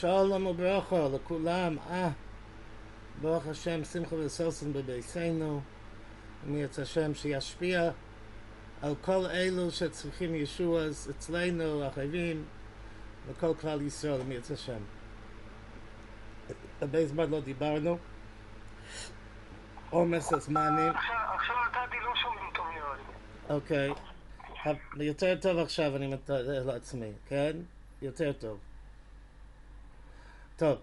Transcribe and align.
שלום 0.00 0.46
וברכה 0.46 1.08
לכולם, 1.14 1.76
אה, 1.90 2.10
ברוך 3.20 3.46
השם, 3.46 3.84
שמחה 3.84 4.16
וסוסן 4.16 4.72
בביתנו, 4.72 5.60
ומירץ 6.44 6.78
השם 6.78 7.14
שישפיע 7.14 7.90
על 8.82 8.94
כל 9.00 9.26
אלו 9.26 9.70
שצריכים 9.70 10.34
ישוע 10.34 10.82
אצלנו, 11.10 11.88
אחרים, 11.88 12.44
וכל 13.28 13.54
כלל 13.60 13.82
ישראל, 13.82 14.22
מירץ 14.22 14.50
השם. 14.50 14.78
הרבה 16.80 17.06
זמן 17.06 17.30
לא 17.30 17.40
דיברנו, 17.40 17.98
עומס 19.90 20.32
הזמנים, 20.32 20.92
עכשיו 21.34 21.56
נתתי 21.66 21.96
לא 22.04 22.12
שומעים 22.22 22.50
טוב 22.54 22.66
נראה 22.74 22.94
לי. 22.96 23.54
אוקיי, 23.54 23.90
יותר 25.00 25.34
טוב 25.40 25.58
עכשיו 25.58 25.96
אני 25.96 26.06
מתאר 26.06 26.64
לעצמי, 26.66 27.12
כן? 27.28 27.56
יותר 28.02 28.32
טוב. 28.32 28.67
טוב, 30.58 30.78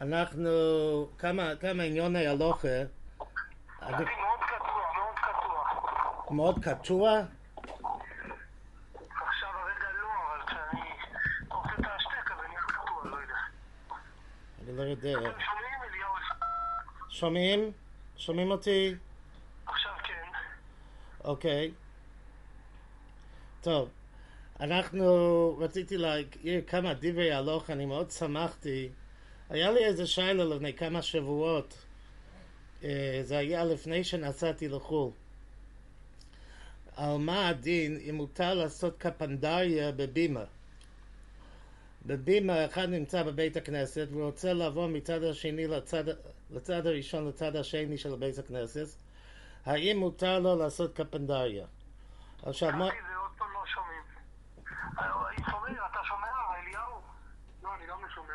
אנחנו, 0.00 0.50
כמה, 1.18 1.42
כמה 1.60 1.82
עניוני 1.82 2.26
הלוכה, 2.26 2.68
אני- 3.82 3.92
נתתי 3.92 4.04
מאוד 4.20 4.40
קטוע, 4.46 4.82
מאוד 4.96 5.14
קטוע. 5.16 6.34
מאוד 6.36 6.58
קטוע, 6.64 7.20
עכשיו 9.28 9.48
הרגע 9.48 9.92
לא, 10.00 10.08
אבל 10.26 10.46
כשאני 10.46 10.80
עושה 11.48 11.70
את 11.80 11.84
ההשתק 11.84 12.30
אז 12.32 12.38
אני 12.40 12.48
נהיה 12.48 12.60
קטוע, 12.60 13.10
לא 13.10 13.16
יודע. 13.16 13.34
אני 14.64 14.76
לא 14.76 14.82
יודע. 14.82 15.12
אתם 15.30 15.40
שומעים 15.40 15.82
אליהו? 15.90 16.14
שומעים? 17.10 17.72
שומעים 18.16 18.50
אותי? 18.50 18.94
עכשיו 19.66 19.92
כן. 20.04 20.22
אוקיי. 21.24 21.70
טוב, 23.60 23.88
אנחנו, 24.60 25.06
רציתי 25.60 25.96
להעיר 25.96 26.60
כמה 26.66 26.94
דברי 26.94 27.32
הלוך, 27.32 27.70
אני 27.70 27.86
מאוד 27.86 28.10
שמחתי. 28.10 28.88
היה 29.50 29.70
לי 29.70 29.84
איזה 29.84 30.06
שיילה 30.06 30.44
לפני 30.44 30.72
כמה 30.72 31.02
שבועות. 31.02 31.84
אה, 32.84 33.20
זה 33.22 33.38
היה 33.38 33.64
לפני 33.64 34.04
שנסעתי 34.04 34.68
לחו"ל. 34.68 35.10
על 36.96 37.16
מה 37.16 37.48
הדין 37.48 38.00
אם 38.10 38.14
מותר 38.14 38.54
לעשות 38.54 38.98
קפנדריה 38.98 39.92
בבימה. 39.92 40.44
בבימה 42.06 42.64
אחד 42.66 42.88
נמצא 42.88 43.22
בבית 43.22 43.56
הכנסת 43.56 44.08
והוא 44.10 44.24
רוצה 44.24 44.52
לעבור 44.52 44.86
מצד 44.86 45.22
השני 45.22 45.66
לצד, 45.66 46.04
לצד 46.50 46.86
הראשון 46.86 47.28
לצד 47.28 47.56
השני 47.56 47.98
של 47.98 48.16
בית 48.16 48.38
הכנסת 48.38 48.96
האם 49.66 49.96
מותר 49.96 50.38
לו 50.38 50.56
לעשות 50.56 50.96
קפנדריה? 50.96 51.66
עכשיו 52.42 52.72
מה... 52.72 52.86
נתתי 52.86 52.96
זה 53.08 53.16
עוד 53.16 53.30
פעם 53.38 53.48
לא 53.54 53.66
שומעים. 53.66 54.02
אה, 54.98 55.30
איתמר, 55.30 55.86
אתה 55.90 55.98
שומע? 56.04 56.26
אליהו? 56.58 57.00
לא, 57.62 57.74
אני 57.74 57.86
גם 57.86 58.02
לא 58.02 58.08
שומע. 58.14 58.34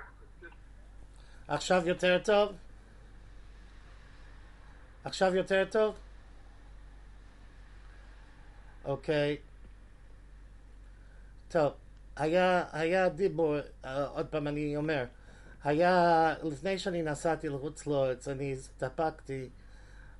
עכשיו 1.51 1.87
יותר 1.87 2.19
טוב? 2.23 2.51
עכשיו 5.03 5.35
יותר 5.35 5.63
טוב? 5.71 5.95
אוקיי. 8.85 9.37
טוב, 11.49 11.73
היה, 12.15 12.65
היה 12.71 13.09
דיבור, 13.09 13.55
אה, 13.85 14.05
עוד 14.05 14.27
פעם 14.27 14.47
אני 14.47 14.77
אומר, 14.77 15.05
היה, 15.63 16.33
לפני 16.43 16.79
שאני 16.79 17.01
נסעתי 17.01 17.49
לחוץ 17.49 17.87
לארץ, 17.87 18.27
אני 18.27 18.53
הסתפקתי, 18.53 19.49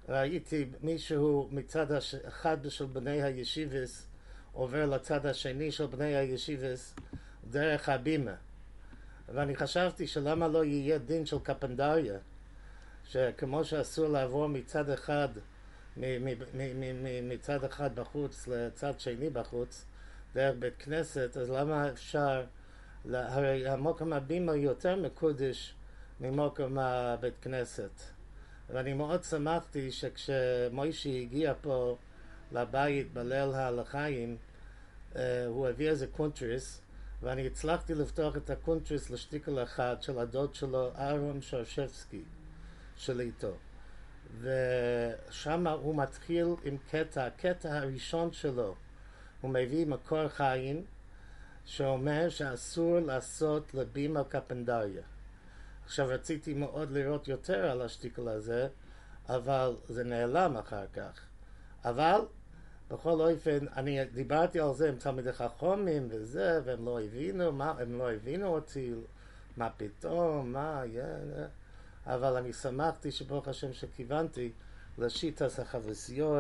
ראיתי 0.09 0.66
מישהו 0.81 1.49
מצד 1.51 1.91
הש- 1.91 2.16
אחד 2.16 2.69
של 2.69 2.85
בני 2.85 3.23
הישיבס 3.23 4.07
עובר 4.53 4.85
לצד 4.85 5.25
השני 5.25 5.71
של 5.71 5.85
בני 5.85 6.16
הישיבס 6.16 6.95
דרך 7.49 7.89
הבימה. 7.89 8.33
ואני 9.33 9.55
חשבתי 9.55 10.07
שלמה 10.07 10.47
לא 10.47 10.65
יהיה 10.65 10.97
דין 10.97 11.25
של 11.25 11.39
קפנדריה, 11.43 12.17
שכמו 13.03 13.63
שאסור 13.63 14.07
לעבור 14.07 14.47
מצד 14.47 14.89
אחד, 14.89 15.27
מצד 17.23 17.63
אחד 17.63 17.95
בחוץ 17.95 18.47
לצד 18.47 19.00
שני 19.00 19.29
בחוץ, 19.29 19.85
דרך 20.33 20.56
בית 20.59 20.73
כנסת, 20.79 21.38
אז 21.38 21.50
למה 21.50 21.89
אפשר, 21.89 22.44
הרי 23.13 23.67
המקום 23.67 24.13
הבימה 24.13 24.56
יותר 24.56 24.95
מקודש 24.95 25.75
ממקום 26.22 26.78
הבית 26.79 27.33
כנסת. 27.41 27.91
ואני 28.69 28.94
מאוד 28.94 29.23
שמחתי 29.23 29.91
שכשמוישי 29.91 31.22
הגיע 31.22 31.53
פה 31.61 31.97
לבית 32.51 33.13
בליל 33.13 33.53
הלחיים, 33.53 34.38
אה, 35.16 35.45
הוא 35.45 35.67
הביא 35.67 35.89
איזה 35.89 36.07
קונטריס, 36.07 36.81
ואני 37.21 37.47
הצלחתי 37.47 37.95
לפתוח 37.95 38.37
את 38.37 38.49
הקונטריס 38.49 39.09
לשטיקל 39.09 39.63
אחד 39.63 39.95
של 40.01 40.19
הדוד 40.19 40.55
שלו, 40.55 40.91
אהרון 40.95 41.41
שרשבסקי, 41.41 42.23
שליט"א. 42.97 43.53
ושם 44.39 45.67
הוא 45.67 45.95
מתחיל 45.95 46.47
עם 46.63 46.77
קטע, 46.91 47.25
הקטע 47.25 47.77
הראשון 47.77 48.31
שלו, 48.31 48.75
הוא 49.41 49.51
מביא 49.51 49.87
מקור 49.87 50.27
חיים, 50.27 50.85
שאומר 51.65 52.29
שאסור 52.29 52.99
לעשות 52.99 53.73
לבימה 53.73 54.23
קפנדריה. 54.23 55.03
עכשיו 55.85 56.07
רציתי 56.07 56.53
מאוד 56.53 56.91
לראות 56.91 57.27
יותר 57.27 57.71
על 57.71 57.81
השטיקל 57.81 58.27
הזה, 58.27 58.67
אבל 59.29 59.75
זה 59.88 60.03
נעלם 60.03 60.57
אחר 60.57 60.85
כך. 60.93 61.19
אבל 61.85 62.21
בכל 62.91 63.22
אופן, 63.22 63.66
אני 63.75 64.06
דיברתי 64.06 64.59
על 64.59 64.74
זה 64.74 64.90
עם 64.90 64.96
תלמידי 64.96 65.34
חכמים 65.34 66.07
וזה, 66.09 66.62
והם 66.66 66.85
לא 66.85 67.02
הבינו, 67.02 67.52
מה, 67.52 67.74
הם 67.79 67.97
לא 67.97 68.12
הבינו 68.12 68.47
אותי, 68.47 68.94
מה 69.57 69.69
פתאום, 69.78 70.53
מה, 70.53 70.81
יא, 70.85 71.03
יא. 71.03 71.46
אבל 72.06 72.35
אני 72.38 72.53
שמחתי 72.53 73.12
שברוך 73.12 73.47
השם 73.47 73.74
שכיוונתי 73.74 74.51
לשיטס 74.97 75.59
החבסיור, 75.59 76.38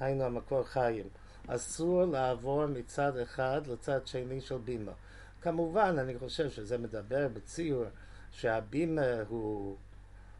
היינו 0.00 0.24
המקור 0.24 0.62
חיים. 0.62 1.06
אסור 1.46 2.04
לעבור 2.04 2.66
מצד 2.66 3.16
אחד 3.16 3.60
לצד 3.66 4.06
שני 4.06 4.40
של 4.40 4.58
בימה. 4.58 4.92
כמובן, 5.40 5.96
אני 5.98 6.18
חושב 6.18 6.50
שזה 6.50 6.78
מדבר 6.78 7.28
בציור 7.28 7.84
שהבימה 8.30 9.06
הוא, 9.28 9.76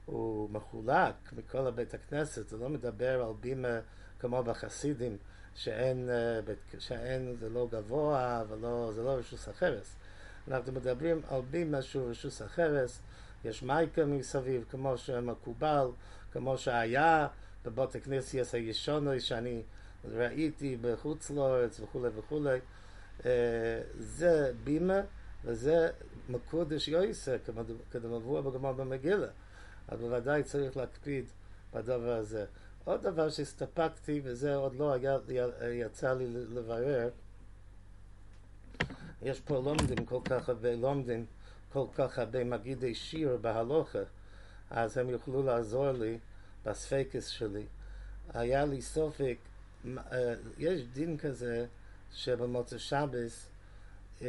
הוא 0.06 0.50
מחולק 0.50 1.14
מכל 1.32 1.66
הבית 1.66 1.94
הכנסת, 1.94 2.48
זה 2.48 2.56
לא 2.56 2.68
מדבר 2.68 3.22
על 3.22 3.32
בימה 3.40 3.78
כמו 4.18 4.42
בחסידים, 4.42 5.16
שאין, 5.54 6.10
אה, 6.10 6.54
שאין, 6.78 7.36
זה 7.40 7.48
לא 7.48 7.68
גבוה 7.70 8.42
ולא, 8.48 8.90
זה 8.94 9.02
לא 9.02 9.10
רשוס 9.10 9.48
החרס. 9.48 9.94
אנחנו 10.48 10.72
מדברים 10.72 11.20
על 11.28 11.40
בימה 11.50 11.82
שהוא 11.82 12.10
רשוס 12.10 12.42
החרס, 12.42 13.00
יש 13.44 13.62
מייקה 13.62 14.04
מסביב, 14.04 14.64
כמו 14.70 14.98
שמקובל, 14.98 15.86
כמו 16.32 16.58
שהיה 16.58 17.28
בבית 17.64 17.94
הכנסייס 17.94 18.54
הישוני 18.54 19.20
שאני 19.20 19.62
ראיתי 20.04 20.76
בחוץ 20.80 21.30
לארץ 21.30 21.80
וכולי 21.80 22.08
וכולי. 22.16 22.58
אה, 23.26 23.30
זה 23.98 24.52
בימה 24.64 25.00
וזה 25.44 25.90
מקודש 26.28 26.88
יויסר, 26.88 27.36
כדמבוע 27.90 28.40
בגמר 28.40 28.72
במגילה. 28.72 29.26
אז 29.88 30.00
בוודאי 30.00 30.42
צריך 30.42 30.76
להקפיד 30.76 31.24
בדבר 31.74 32.16
הזה. 32.16 32.44
עוד 32.84 33.02
דבר 33.02 33.30
שהסתפקתי, 33.30 34.20
וזה 34.24 34.54
עוד 34.54 34.74
לא 34.74 34.92
היה, 34.92 35.16
יצא 35.72 36.14
לי 36.14 36.26
לברר, 36.28 37.08
יש 39.22 39.40
פה 39.40 39.54
לומדים 39.54 40.06
כל 40.06 40.20
כך 40.24 40.48
הרבה 40.48 40.74
לומדים, 40.74 41.26
כל 41.72 41.86
כך 41.94 42.18
הרבה 42.18 42.44
מגידי 42.44 42.94
שיר 42.94 43.38
בהלוכה, 43.40 43.98
אז 44.70 44.98
הם 44.98 45.08
יוכלו 45.08 45.42
לעזור 45.42 45.92
לי 45.92 46.18
בספקס 46.64 47.26
שלי. 47.26 47.64
היה 48.34 48.64
לי 48.64 48.82
סופק, 48.82 49.36
אה, 49.86 50.34
יש 50.58 50.82
דין 50.92 51.18
כזה 51.18 51.66
שבמוצא 52.12 52.78
שבס, 52.78 53.48
אה, 54.22 54.26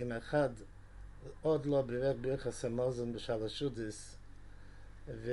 אם 0.00 0.12
אחד 0.12 0.48
עוד 1.42 1.66
לא 1.66 1.82
בירך 1.82 2.16
ברכס 2.20 2.64
המוזן 2.64 3.12
בשלשודס, 3.12 4.16
ו... 5.08 5.30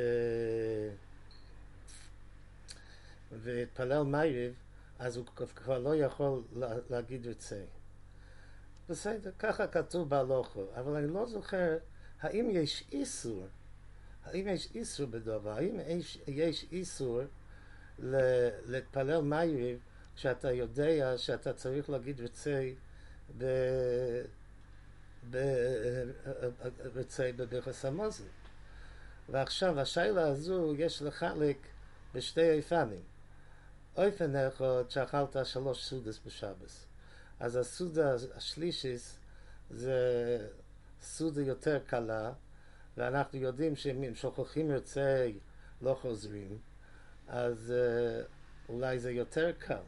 והתפלל 3.41 4.03
מייריב, 4.03 4.53
אז 4.99 5.17
הוא 5.17 5.25
כבר 5.55 5.79
לא 5.79 5.95
יכול 5.95 6.41
לה- 6.55 6.75
להגיד 6.89 7.25
יוצא. 7.25 7.61
בסדר, 8.89 9.31
ככה 9.39 9.67
כתוב 9.67 10.09
בהלוכו, 10.09 10.65
אבל 10.75 10.95
אני 10.95 11.07
לא 11.07 11.25
זוכר 11.25 11.77
האם 12.21 12.49
יש 12.51 12.83
איסור, 12.91 13.47
האם 14.25 14.47
יש 14.47 14.69
איסור 14.75 15.05
בדבר, 15.05 15.51
האם 15.51 15.79
יש, 15.87 16.19
יש 16.27 16.65
איסור 16.71 17.21
להתפלל 18.65 19.21
מייריב 19.21 19.79
כשאתה 20.15 20.51
יודע 20.51 21.17
שאתה 21.17 21.53
צריך 21.53 21.89
להגיד 21.89 22.19
יוצא 22.19 22.69
ב... 23.37 23.45
רצי 26.95 27.31
בברכס 27.31 27.85
המוזן. 27.85 28.23
ועכשיו, 29.29 29.79
השאלה 29.79 30.27
הזו 30.27 30.75
יש 30.77 31.01
לחלק 31.01 31.57
בשתי 32.13 32.57
אופנים. 32.57 33.01
אופן 33.97 34.35
אחד 34.35 34.89
שאכלת 34.89 35.35
שלוש 35.43 35.85
סודס 35.85 36.19
בשבס. 36.25 36.85
אז 37.39 37.55
הסודה 37.55 38.15
השלישיס 38.35 39.17
זה 39.69 40.47
סעודה 41.01 41.41
יותר 41.41 41.79
קלה, 41.87 42.31
ואנחנו 42.97 43.39
יודעים 43.39 43.75
שאם 43.75 44.15
שוכחים 44.15 44.71
יוצאי 44.71 45.39
לא 45.81 45.97
חוזרים, 46.01 46.57
אז 47.27 47.73
uh, 47.73 48.71
אולי 48.71 48.99
זה 48.99 49.11
יותר 49.11 49.51
קל. 49.59 49.83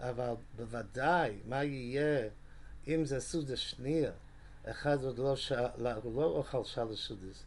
אבל 0.00 0.34
בוודאי, 0.56 1.38
מה 1.44 1.64
יהיה 1.64 2.28
אם 2.86 3.04
זה 3.04 3.20
סעודה 3.20 3.56
שנייה? 3.56 4.12
אחד 4.64 5.04
עוד 5.04 5.18
לא, 5.18 5.36
ש... 5.36 5.52
הוא 6.02 6.22
לא 6.22 6.26
אוכל 6.26 6.64
שלוש 6.64 7.08
סעודס, 7.08 7.44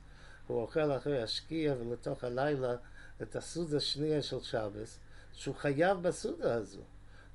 הוא 0.48 0.62
אוכל 0.62 0.92
אחרי 0.98 1.24
השקיע 1.24 1.74
ולתוך 1.80 2.24
הלילה 2.24 2.76
את 3.22 3.36
הסעודה 3.36 3.78
השנייה 3.78 4.22
של 4.22 4.40
שבס, 4.40 5.00
שהוא 5.40 5.56
חייב 5.56 5.98
בסעודה 6.02 6.54
הזו. 6.54 6.82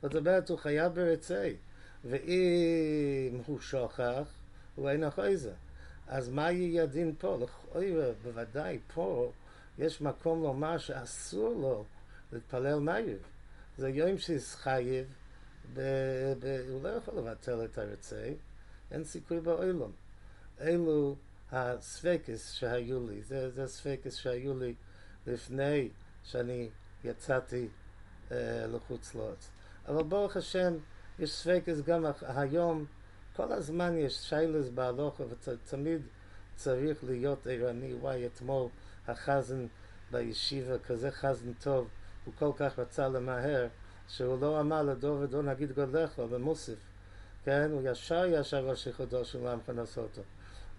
זאת 0.02 0.14
אומרת, 0.14 0.48
הוא 0.48 0.58
חייב 0.58 0.94
ברצי. 0.94 1.56
ואם 2.04 3.40
הוא 3.46 3.60
שוכח, 3.60 4.28
הוא 4.74 4.90
אין 4.90 5.04
אחרי 5.04 5.36
זה. 5.36 5.52
אז 6.08 6.28
מה 6.28 6.50
יהיה 6.50 6.82
הדין 6.82 7.14
פה? 7.18 7.38
לכאורה, 7.40 8.12
בוודאי 8.22 8.78
פה 8.94 9.32
יש 9.78 10.00
מקום 10.00 10.42
לומר 10.42 10.78
שאסור 10.78 11.54
לו 11.60 11.84
להתפלל 12.32 12.78
מהיר. 12.78 13.18
זה 13.78 13.88
יום 13.88 14.16
חייב, 14.54 15.06
ב... 15.74 15.80
ב... 16.38 16.60
הוא 16.70 16.82
לא 16.82 16.88
יכול 16.88 17.14
לבטל 17.18 17.64
את 17.64 17.78
הרצי, 17.78 18.34
אין 18.90 19.04
סיכוי 19.04 19.40
בעולם. 19.40 19.90
אלו 20.60 21.16
הספקס 21.52 22.52
שהיו 22.52 23.08
לי, 23.08 23.22
זה, 23.22 23.50
זה 23.50 23.64
הספקס 23.64 24.14
שהיו 24.14 24.58
לי 24.58 24.74
לפני 25.26 25.88
שאני 26.24 26.68
יצאתי 27.04 27.68
לחוץ 28.68 29.14
לארץ. 29.14 29.48
אבל 29.88 30.02
ברוך 30.02 30.36
השם, 30.36 30.74
יש 31.18 31.32
ספקס 31.32 31.80
גם 31.80 32.04
היום, 32.22 32.84
כל 33.36 33.52
הזמן 33.52 33.98
יש 33.98 34.14
שיילס 34.14 34.68
בהלוכה 34.68 35.24
ותמיד 35.30 36.02
צריך 36.56 37.04
להיות 37.04 37.46
ערני. 37.46 37.94
וואי, 37.94 38.26
אתמול 38.26 38.68
החזן 39.08 39.66
בישיבה, 40.10 40.78
כזה 40.78 41.10
חזן 41.10 41.52
טוב, 41.52 41.88
הוא 42.24 42.34
כל 42.38 42.50
כך 42.56 42.78
רצה 42.78 43.08
למהר, 43.08 43.66
שהוא 44.08 44.40
לא 44.40 44.60
אמר 44.60 44.82
לדור 44.82 45.18
ודור 45.20 45.42
נגיד 45.42 45.72
גודלך 45.72 46.18
במוסיף, 46.18 46.78
כן? 47.44 47.70
הוא 47.70 47.82
ישר 47.84 48.24
ישר 48.28 48.68
ראש 48.68 48.86
יחודו 48.86 49.24
של 49.24 49.46
עמך 49.46 49.70
נסותו. 49.70 50.22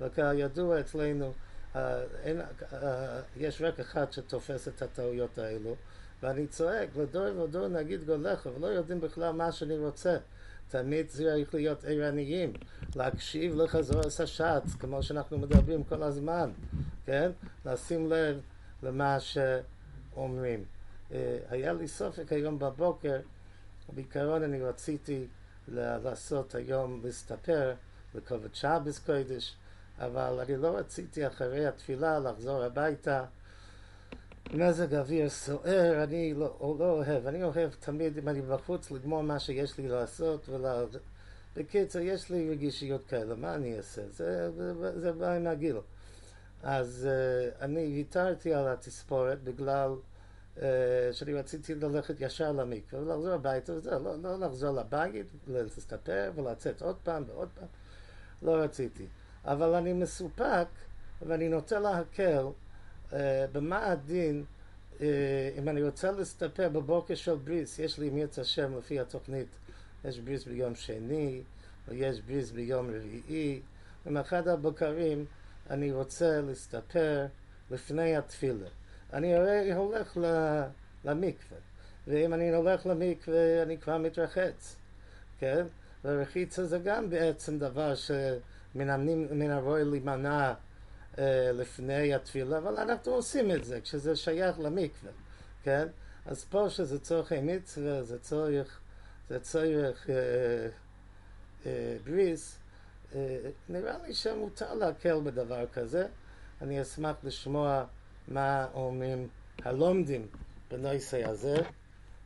וכידוע 0.02 0.80
אצלנו, 0.80 1.34
אה, 1.76 2.04
אין, 2.24 2.42
אה, 2.74 3.20
יש 3.38 3.62
רק 3.62 3.80
אחד 3.80 4.12
שתופס 4.12 4.68
את 4.68 4.82
הטעויות 4.82 5.38
האלו, 5.38 5.76
ואני 6.24 6.48
צועק 6.48 6.90
לדור 6.96 7.40
ודור 7.40 7.68
נגיד 7.68 8.04
גודלך, 8.04 8.50
ולא 8.56 8.68
יודעים 8.68 9.02
בכלל 9.02 9.32
מה 9.32 9.52
שאני 9.52 9.78
רוצה. 9.78 10.18
תמיד 10.70 11.08
צריך 11.08 11.54
להיות 11.54 11.84
ערניים, 11.86 12.54
להקשיב 12.96 13.56
לחזור 13.56 14.02
השעץ, 14.24 14.74
כמו 14.80 15.04
שאנחנו 15.04 15.38
מדברים 15.38 15.84
כל 15.84 16.04
הזמן, 16.04 16.52
כן? 17.06 17.32
לשים 17.66 18.10
לב 18.10 18.40
למה 18.84 19.18
שאומרים. 19.20 20.64
אה, 21.12 21.38
היה 21.50 21.74
לי 21.74 21.88
סופק 21.88 22.32
היום 22.32 22.60
בבוקר, 22.60 23.20
בעיקרון 23.94 24.44
אני 24.44 24.62
רציתי 24.62 25.28
לעשות 25.68 26.56
היום, 26.56 27.02
להסתפר 27.04 27.74
לכובד 28.16 28.56
שבס 28.56 29.00
קודש, 29.00 29.56
אבל 30.00 30.40
אני 30.46 30.58
לא 30.58 30.78
רציתי 30.78 31.28
אחרי 31.28 31.66
התפילה 31.66 32.20
לחזור 32.20 32.64
הביתה. 32.64 33.26
מזג 34.54 34.96
אוויר 34.96 35.30
סוער, 35.30 36.04
אני 36.04 36.34
לא, 36.34 36.76
לא 36.80 36.92
אוהב, 36.92 37.28
אני 37.28 37.44
אוהב 37.44 37.72
תמיד 37.80 38.18
אם 38.18 38.30
אני 38.30 38.42
בחוץ 38.42 38.92
לגמור 38.92 39.24
מה 39.24 39.40
שיש 39.40 39.78
לי 39.78 39.88
לעשות 39.88 40.50
ולה... 40.50 40.84
בקיצור, 41.56 42.02
יש 42.02 42.30
לי 42.30 42.50
רגישויות 42.50 43.04
כאלה, 43.04 43.36
מה 43.36 43.56
אני 43.56 43.78
אעשה? 43.78 44.02
זה, 44.10 44.52
זה, 44.52 45.00
זה 45.00 45.12
בא 45.12 45.32
עם 45.32 45.48
הגיל. 45.48 45.78
אז 46.64 47.08
uh, 47.08 47.64
אני 47.64 47.86
ויתרתי 47.86 48.54
על 48.54 48.68
התספורת 48.68 49.44
בגלל 49.44 49.92
uh, 50.58 50.62
שאני 51.12 51.34
רציתי 51.34 51.76
ללכת 51.76 52.16
ישר 52.22 52.52
למקווה 52.52 53.02
ולחזור 53.02 53.34
הביתה 53.34 53.74
וזה, 53.74 53.92
לא, 53.92 54.16
לא 54.22 54.40
לחזור 54.40 54.72
לבית, 54.72 55.26
להסתפר 55.48 56.32
ולצאת 56.36 56.82
עוד 56.82 56.96
פעם 57.04 57.24
ועוד 57.28 57.50
פעם, 57.56 57.68
לא 58.42 58.56
רציתי. 58.56 59.06
אבל 59.46 59.74
אני 59.74 59.94
מסופק 59.94 60.68
ואני 61.22 61.50
נוטה 61.50 61.80
להקל 61.80 62.46
במה 63.52 63.92
הדין 63.92 64.44
uh, 64.98 65.02
אם 65.60 65.70
אני 65.70 65.84
רוצה 65.84 66.12
להסתפר 66.12 66.70
בבוקר 66.70 67.16
של 67.16 67.36
בריס, 67.36 67.80
יש 67.80 68.00
לי 68.00 68.10
מיץ 68.10 68.40
השם 68.40 68.78
לפי 68.78 69.00
התוכנית, 69.00 69.48
יש 70.06 70.20
בריס 70.20 70.44
ביום 70.46 70.76
שני, 70.76 71.42
ויש 71.88 72.22
בריס 72.22 72.52
ביום 72.52 72.90
רביעי, 72.90 73.62
ומאחד 74.06 74.48
הבוקרים 74.48 75.26
אני 75.70 75.92
רוצה 75.92 76.42
להסתפר 76.42 77.26
לפני 77.72 78.16
התפילה. 78.16 78.68
אני 79.14 79.36
הרי 79.36 79.74
הולך 79.74 80.18
למקווה, 81.06 81.58
ואם 82.08 82.34
אני 82.34 82.56
הולך 82.56 82.86
למקווה 82.86 83.64
אני 83.64 83.78
כבר 83.78 83.98
מתרחץ, 83.98 84.76
כן? 85.40 85.66
ורחיצה 86.06 86.66
זה 86.66 86.80
גם 86.80 87.10
בעצם 87.10 87.60
דבר 87.60 87.94
שמן 87.96 89.52
הרוי 89.52 89.86
להימנע 89.86 90.40
אה, 90.50 90.54
לפני 91.54 92.14
התפילה, 92.14 92.58
אבל 92.58 92.78
אנחנו 92.78 93.12
עושים 93.12 93.52
את 93.52 93.66
זה 93.66 93.82
כשזה 93.82 94.16
שייך 94.16 94.60
למקווה, 94.60 95.12
כן? 95.64 95.88
אז 96.26 96.46
פה 96.46 96.70
שזה 96.70 97.00
צורכי 97.00 97.42
מצווה, 97.42 98.04
זה 98.04 98.20
צורך, 98.20 98.80
זה 99.30 99.40
צורך 99.40 100.10
אה, 100.10 100.16
אה, 101.66 101.98
בריס, 102.06 102.58
אה, 103.16 103.38
נראה 103.70 103.98
לי 103.98 104.14
שמותר 104.14 104.74
להקל 104.74 105.20
בדבר 105.24 105.66
כזה. 105.74 106.08
אני 106.62 106.82
אשמח 106.82 107.16
לשמוע 107.24 107.84
מה 108.28 108.68
אומרים 108.74 109.28
הלומדים 109.64 110.28
בנושא 110.72 111.30
הזה, 111.30 111.58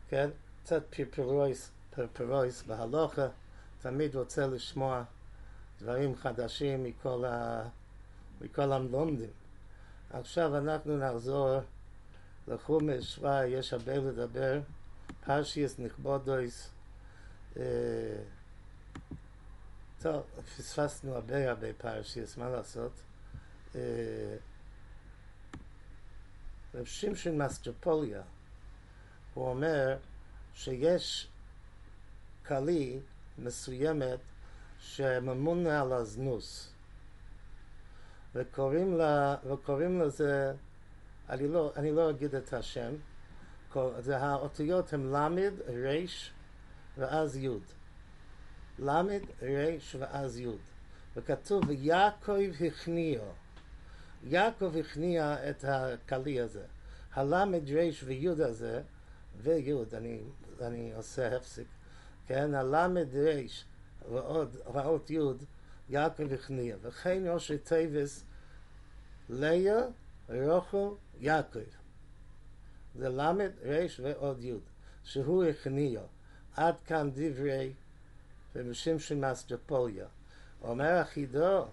כן? 0.09 0.29
קצת 0.63 0.83
פרפרויס, 0.89 1.71
פרפרויס 1.89 2.63
בהלוכה, 2.63 3.27
תמיד 3.81 4.15
רוצה 4.15 4.47
לשמוע 4.47 5.03
דברים 5.81 6.15
חדשים 6.15 6.83
מכל, 6.83 7.25
ה... 7.25 7.63
מכל 8.41 8.71
הלומדים. 8.71 9.29
עכשיו 10.09 10.57
אנחנו 10.57 10.97
נחזור 10.97 11.59
לחומש, 12.47 13.19
וואי, 13.19 13.47
יש 13.47 13.73
הרבה 13.73 13.97
לדבר, 13.97 14.59
פרשיס 15.25 15.79
נכבודויס, 15.79 16.69
אה, 17.57 17.63
טוב, 20.01 20.23
פספסנו 20.57 21.15
הרבה 21.15 21.49
הרבה 21.49 21.73
פרשיס, 21.73 22.37
מה 22.37 22.49
לעשות? 22.49 22.91
אה, 23.75 23.81
רב 26.75 26.85
שמשון 26.85 27.37
מסטרפוליה, 27.37 28.21
הוא 29.33 29.49
אומר 29.49 29.97
שיש 30.53 31.27
כלי 32.45 32.99
מסוימת 33.37 34.19
שממונה 34.79 35.81
על 35.81 35.93
הזנוס 35.93 36.71
וקוראים, 38.35 38.97
לה, 38.97 39.35
וקוראים 39.51 40.01
לזה, 40.01 40.53
אני 41.29 41.47
לא, 41.47 41.71
אני 41.75 41.91
לא 41.91 42.09
אגיד 42.09 42.35
את 42.35 42.53
השם, 42.53 42.93
זה 43.99 44.17
האותיות 44.17 44.93
הן 44.93 45.11
למד, 45.11 45.53
ריש 45.67 46.31
ואז 46.97 47.37
יוד. 47.37 47.63
למד, 48.79 49.21
ריש 49.41 49.95
ואז 49.99 50.39
יוד. 50.39 50.59
וכתוב, 51.15 51.63
ויעקב 51.67 52.63
הכניעו. 52.67 53.31
יעקב 54.23 54.77
הכניע 54.77 55.49
את 55.49 55.65
הכלי 55.67 56.41
הזה. 56.41 56.63
הלמד, 57.13 57.69
ריש 57.69 58.03
ויוד 58.03 58.41
הזה, 58.41 58.81
ויוד, 59.41 59.95
אני, 59.95 60.19
אני 60.61 60.93
עושה 60.95 61.35
הפסיק, 61.35 61.67
כן, 62.27 62.53
הלמד, 62.53 63.07
ריש 63.15 63.65
ועוד, 64.11 64.57
ועוד 64.73 65.11
יוד, 65.11 65.43
יעקב 65.89 66.33
הכניע. 66.33 66.75
וכן 66.81 67.23
ראשי 67.27 67.57
תיבות, 67.57 68.23
לאה, 69.29 69.79
רחל, 70.29 70.95
יעקב. 71.19 71.59
זה 72.95 73.09
למד, 73.09 73.51
ריש 73.61 73.99
ועוד 73.99 74.43
יוד, 74.43 74.61
שהוא 75.03 75.43
הכניע. 75.43 76.01
עד 76.55 76.81
כאן 76.81 77.09
דברי 77.13 77.73
רבי 78.55 78.76
שמשון 78.76 79.25
מאוסטרופוליה. 79.25 80.05
אומר 80.61 80.97
החיד"א, 80.97 81.65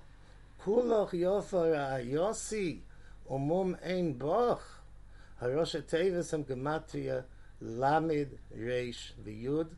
כולך 0.65 1.15
יפה 1.15 1.65
רעייתי, 2.01 2.81
ומום 3.31 3.75
אין 3.75 4.19
בך. 4.19 4.63
הראשי 5.39 5.77
תיבות 5.77 6.35
הם 6.35 6.43
גימטריה 6.43 7.21
למד, 7.63 8.27
ריש 8.57 9.15
ויוד, 9.23 9.75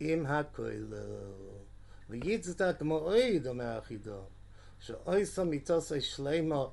עם 0.00 0.26
הכולל. 0.26 0.94
ויצדק 2.12 2.82
מאוד, 2.82 3.46
אומר 3.46 3.78
החיד"א, 3.78 4.20
שהייתה 4.80 5.44
מיטתו 5.44 6.00
שלמה 6.00 6.64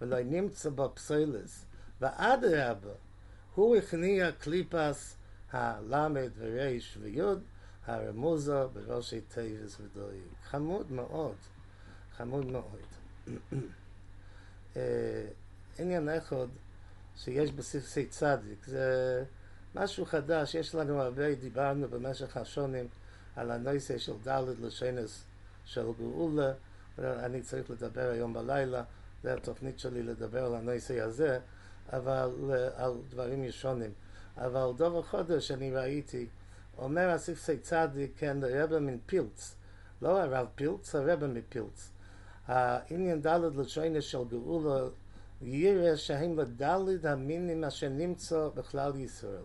ולא 0.00 0.20
נמצא 0.20 0.70
בו 0.70 0.92
פסולת, 0.94 1.66
ואדרבה, 2.00 2.92
הוא 3.54 3.76
הכניע 3.76 4.32
קליפת 4.32 5.16
הלמד 5.52 6.30
וריש 6.38 6.98
ויוד, 7.00 7.42
הרמוזה 7.86 8.66
בראשי 8.66 9.20
תיבות 9.20 9.80
ודוי. 9.80 10.20
חמוד 10.44 10.92
מאוד, 10.92 11.36
חמוד 12.16 12.46
מאוד. 12.46 12.80
אה, 14.76 15.26
עניין 15.78 16.08
אחד 16.08 16.46
שיש 17.16 17.52
בספסי 17.52 18.06
צדיק, 18.06 18.64
זה 18.66 19.24
משהו 19.74 20.04
חדש, 20.06 20.54
יש 20.54 20.74
לנו 20.74 21.02
הרבה, 21.02 21.34
דיברנו 21.34 21.88
במשך 21.88 22.36
השונים 22.36 22.88
על 23.38 23.50
הנושא 23.50 23.98
של 23.98 24.12
ד' 24.28 24.44
לשנס 24.62 25.24
של 25.64 25.86
גאולה, 25.98 26.52
אני 26.98 27.42
צריך 27.42 27.70
לדבר 27.70 28.10
היום 28.10 28.32
בלילה, 28.32 28.82
זה 29.22 29.34
התוכנית 29.34 29.78
שלי 29.78 30.02
לדבר 30.02 30.44
על 30.44 30.54
הנושא 30.54 31.00
הזה, 31.00 31.38
אבל 31.92 32.30
על 32.76 32.92
דברים 33.10 33.44
ישונים. 33.44 33.90
אבל 34.36 34.70
דבר 34.76 35.02
חודש 35.02 35.50
אני 35.50 35.70
ראיתי, 35.70 36.26
אומר 36.78 37.10
הספסי 37.10 37.58
צדיק, 37.58 38.12
כן, 38.16 38.36
רבא 38.42 38.78
מן 38.78 38.96
פילץ, 39.06 39.54
לא 40.02 40.22
הרב 40.22 40.46
פילץ, 40.54 40.94
הרבא 40.94 41.26
מפילץ. 41.26 41.90
העניין 42.46 43.22
ד' 43.22 43.40
לשונס 43.56 44.04
של 44.04 44.24
גאולה 44.30 44.88
יראה 45.42 45.96
שהם 45.96 46.38
לדלת 46.38 47.04
המינים 47.04 47.64
אשר 47.64 47.88
נמצא 47.88 48.48
בכלל 48.54 48.96
ישראל. 48.96 49.44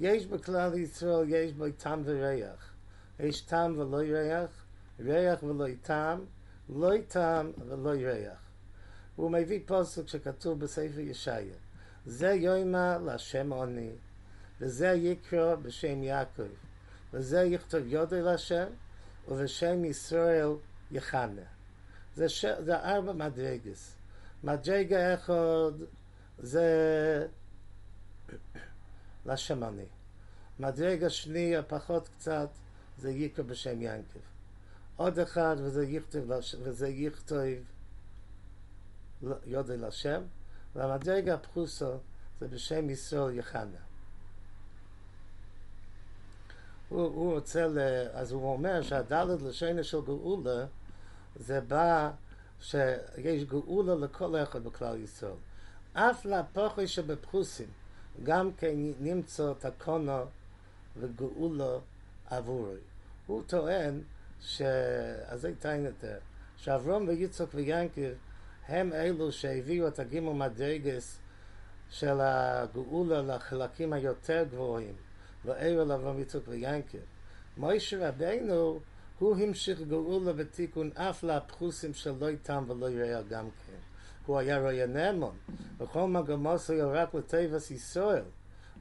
יש 0.00 0.26
בכלל 0.26 0.78
ישראל, 0.78 1.28
יש 1.28 1.52
בו 1.52 1.64
טעם 1.78 2.02
וריח. 2.04 2.69
יש 3.22 3.40
טעם 3.40 3.78
ולא 3.78 3.96
ריח, 3.96 4.50
ריח 5.00 5.42
ולא 5.42 5.66
טעם, 5.82 6.24
לא 6.68 6.90
טעם 7.08 7.52
ולא 7.68 7.90
ריח. 7.90 8.38
הוא 9.16 9.30
מביא 9.30 9.60
פוסק 9.66 10.08
שכתוב 10.08 10.60
בספר 10.60 11.00
ישעיה. 11.00 11.54
זה 12.06 12.28
יוימה 12.28 12.98
להשם 12.98 13.52
עוני, 13.52 13.90
וזה 14.60 14.88
יקרא 14.88 15.54
בשם 15.54 16.02
יעקב, 16.02 16.42
וזה 17.12 17.42
יכתוב 17.42 17.80
יודי 17.86 18.20
להשם, 18.20 18.66
ובשם 19.28 19.84
ישראל 19.84 20.48
יחנה. 20.90 21.42
זה, 22.16 22.28
ש... 22.28 22.44
זה 22.44 22.76
ארבע 22.76 23.12
מדרגס. 23.12 23.96
מדרגה 24.44 25.14
אחד 25.14 25.72
זה 26.38 27.26
לשמני. 29.26 29.86
מדרגה 30.60 31.10
שנייה, 31.10 31.62
פחות 31.62 32.08
קצת, 32.08 32.48
זה 33.00 33.10
יקרא 33.10 33.44
בשם 33.44 33.82
ינקב. 33.82 34.18
עוד 34.96 35.18
אחד, 35.18 35.56
וזה 35.58 35.86
יכתוב, 35.86 36.30
וזה 36.62 36.88
יכתוב 36.88 37.42
יודי 39.46 39.76
לשם, 39.76 40.22
והמדרגה 40.74 41.34
הפחוסו 41.34 41.92
זה 42.40 42.48
בשם 42.48 42.90
ישראל 42.90 43.34
יחנה. 43.34 43.78
הוא, 46.88 47.02
הוא 47.02 47.34
רוצה, 47.34 47.66
ל... 47.66 47.78
אז 48.12 48.32
הוא 48.32 48.52
אומר 48.52 48.82
שהדלת 48.82 49.42
לשנה 49.42 49.84
של 49.84 50.00
גאולה 50.00 50.66
זה 51.36 51.60
בא 51.60 52.10
שיש 52.60 53.44
גאולה 53.44 53.94
לכל 53.94 54.36
אחד 54.36 54.64
בכלל 54.64 54.96
ישראל. 54.96 55.32
אף 55.92 56.24
לפוחי 56.24 56.86
שבפחוסים 56.86 57.68
גם 58.22 58.52
כן 58.52 58.74
נמצא 59.00 59.52
תקונו 59.58 60.22
וגאולה 60.96 61.78
עבורי. 62.30 62.89
הוא 63.30 63.42
טוען 63.46 64.00
ש... 64.40 64.62
אז 65.26 65.40
זה 65.40 65.52
טען 65.58 65.84
יותר, 65.84 66.18
שאברום 66.56 67.08
ויצחק 67.08 67.46
ויינקר 67.54 68.12
הם 68.68 68.92
אלו 68.92 69.32
שהביאו 69.32 69.88
את 69.88 69.98
הגימל 69.98 70.32
מדרגס 70.32 71.18
של 71.90 72.20
הגאולה 72.20 73.22
לחלקים 73.22 73.92
היותר 73.92 74.44
גבוהים, 74.50 74.94
ואלו 75.44 75.84
לאברום 75.84 76.20
יצחק 76.20 76.48
ויינקר. 76.48 76.98
מוישה 77.56 78.08
רבינו 78.08 78.80
הוא 79.18 79.36
המשיך 79.36 79.80
גאולה 79.80 80.32
ותיקון 80.36 80.90
אף 80.94 81.22
לפחוסים 81.22 81.94
שלא 81.94 82.28
איתם 82.28 82.64
ולא 82.68 82.90
יראה 82.90 83.22
גם 83.22 83.48
כן. 83.50 83.78
הוא 84.26 84.38
היה 84.38 84.58
רואה 84.58 84.86
נאמון, 84.86 85.36
וכל 85.78 86.08
מגמוס 86.08 86.70
היה 86.70 86.86
רק 86.86 87.14
לטבעס 87.14 87.70
ישראל. 87.70 88.24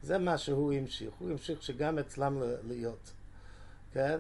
זה 0.04 0.18
מה 0.18 0.38
שהוא 0.38 0.74
המשיך, 0.74 1.14
הוא 1.20 1.32
המשיך 1.32 1.64
שגם 1.64 2.00
אצלם 2.00 2.42
להיות, 2.68 3.12
כן? 3.94 4.20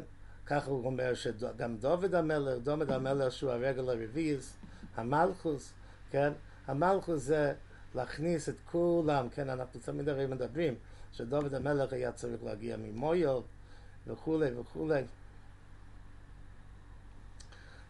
ככה 0.49 0.71
הוא 0.71 0.85
אומר 0.85 1.13
שגם 1.13 1.77
דוד 1.77 2.15
המלך, 2.15 2.57
דוד 2.63 2.91
המלך 2.91 3.31
שהוא 3.31 3.51
הרגל 3.51 3.89
הרביעיס, 3.89 4.57
המלכוס, 4.95 5.73
כן? 6.11 6.33
המלכוס 6.67 7.21
זה 7.21 7.53
להכניס 7.95 8.49
את 8.49 8.55
כולם, 8.65 9.29
כן? 9.29 9.49
אנחנו 9.49 9.79
תמיד 9.79 10.09
הרי 10.09 10.25
מדברים 10.25 10.75
שדוד 11.13 11.53
המלך 11.53 11.93
היה 11.93 12.11
צריך 12.11 12.43
להגיע 12.43 12.77
ממויו 12.77 13.41
וכולי 14.07 14.59
וכולי. 14.59 15.03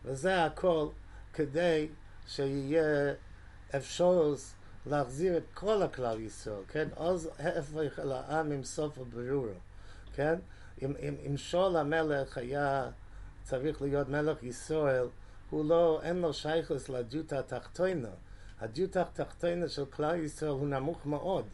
וזה 0.06 0.46
הכל 0.46 0.88
כדי 1.34 1.88
שיהיה 2.28 3.14
אפשרות 3.76 4.40
להחזיר 4.86 5.38
את 5.38 5.44
כל 5.54 5.82
הכלל 5.82 6.20
ישראל, 6.20 6.64
כן? 6.68 6.88
אז 6.98 7.30
הפך 7.40 8.00
אל 8.00 8.12
העם 8.12 8.52
עם 8.52 8.64
סוף 8.64 8.98
הברור, 8.98 9.48
כן? 10.16 10.40
אם, 10.82 10.94
אם, 11.00 11.16
אם 11.28 11.38
שאול 11.38 11.78
המלך 11.78 12.38
היה 12.38 12.90
צריך 13.44 13.82
להיות 13.82 14.10
מלך 14.10 14.44
ישראל, 14.44 15.08
הוא 15.50 15.66
לא, 15.66 16.00
אין 16.04 16.18
לו 16.22 16.34
שייכוס 16.34 16.90
לג'וטה 16.90 17.40
התחתונה. 17.40 18.10
הג'וטה 18.62 19.02
התחתונה 19.02 19.68
של 19.68 19.86
כלל 19.86 20.24
ישראל 20.24 20.52
הוא 20.52 20.68
נמוך 20.68 21.06
מאוד, 21.06 21.46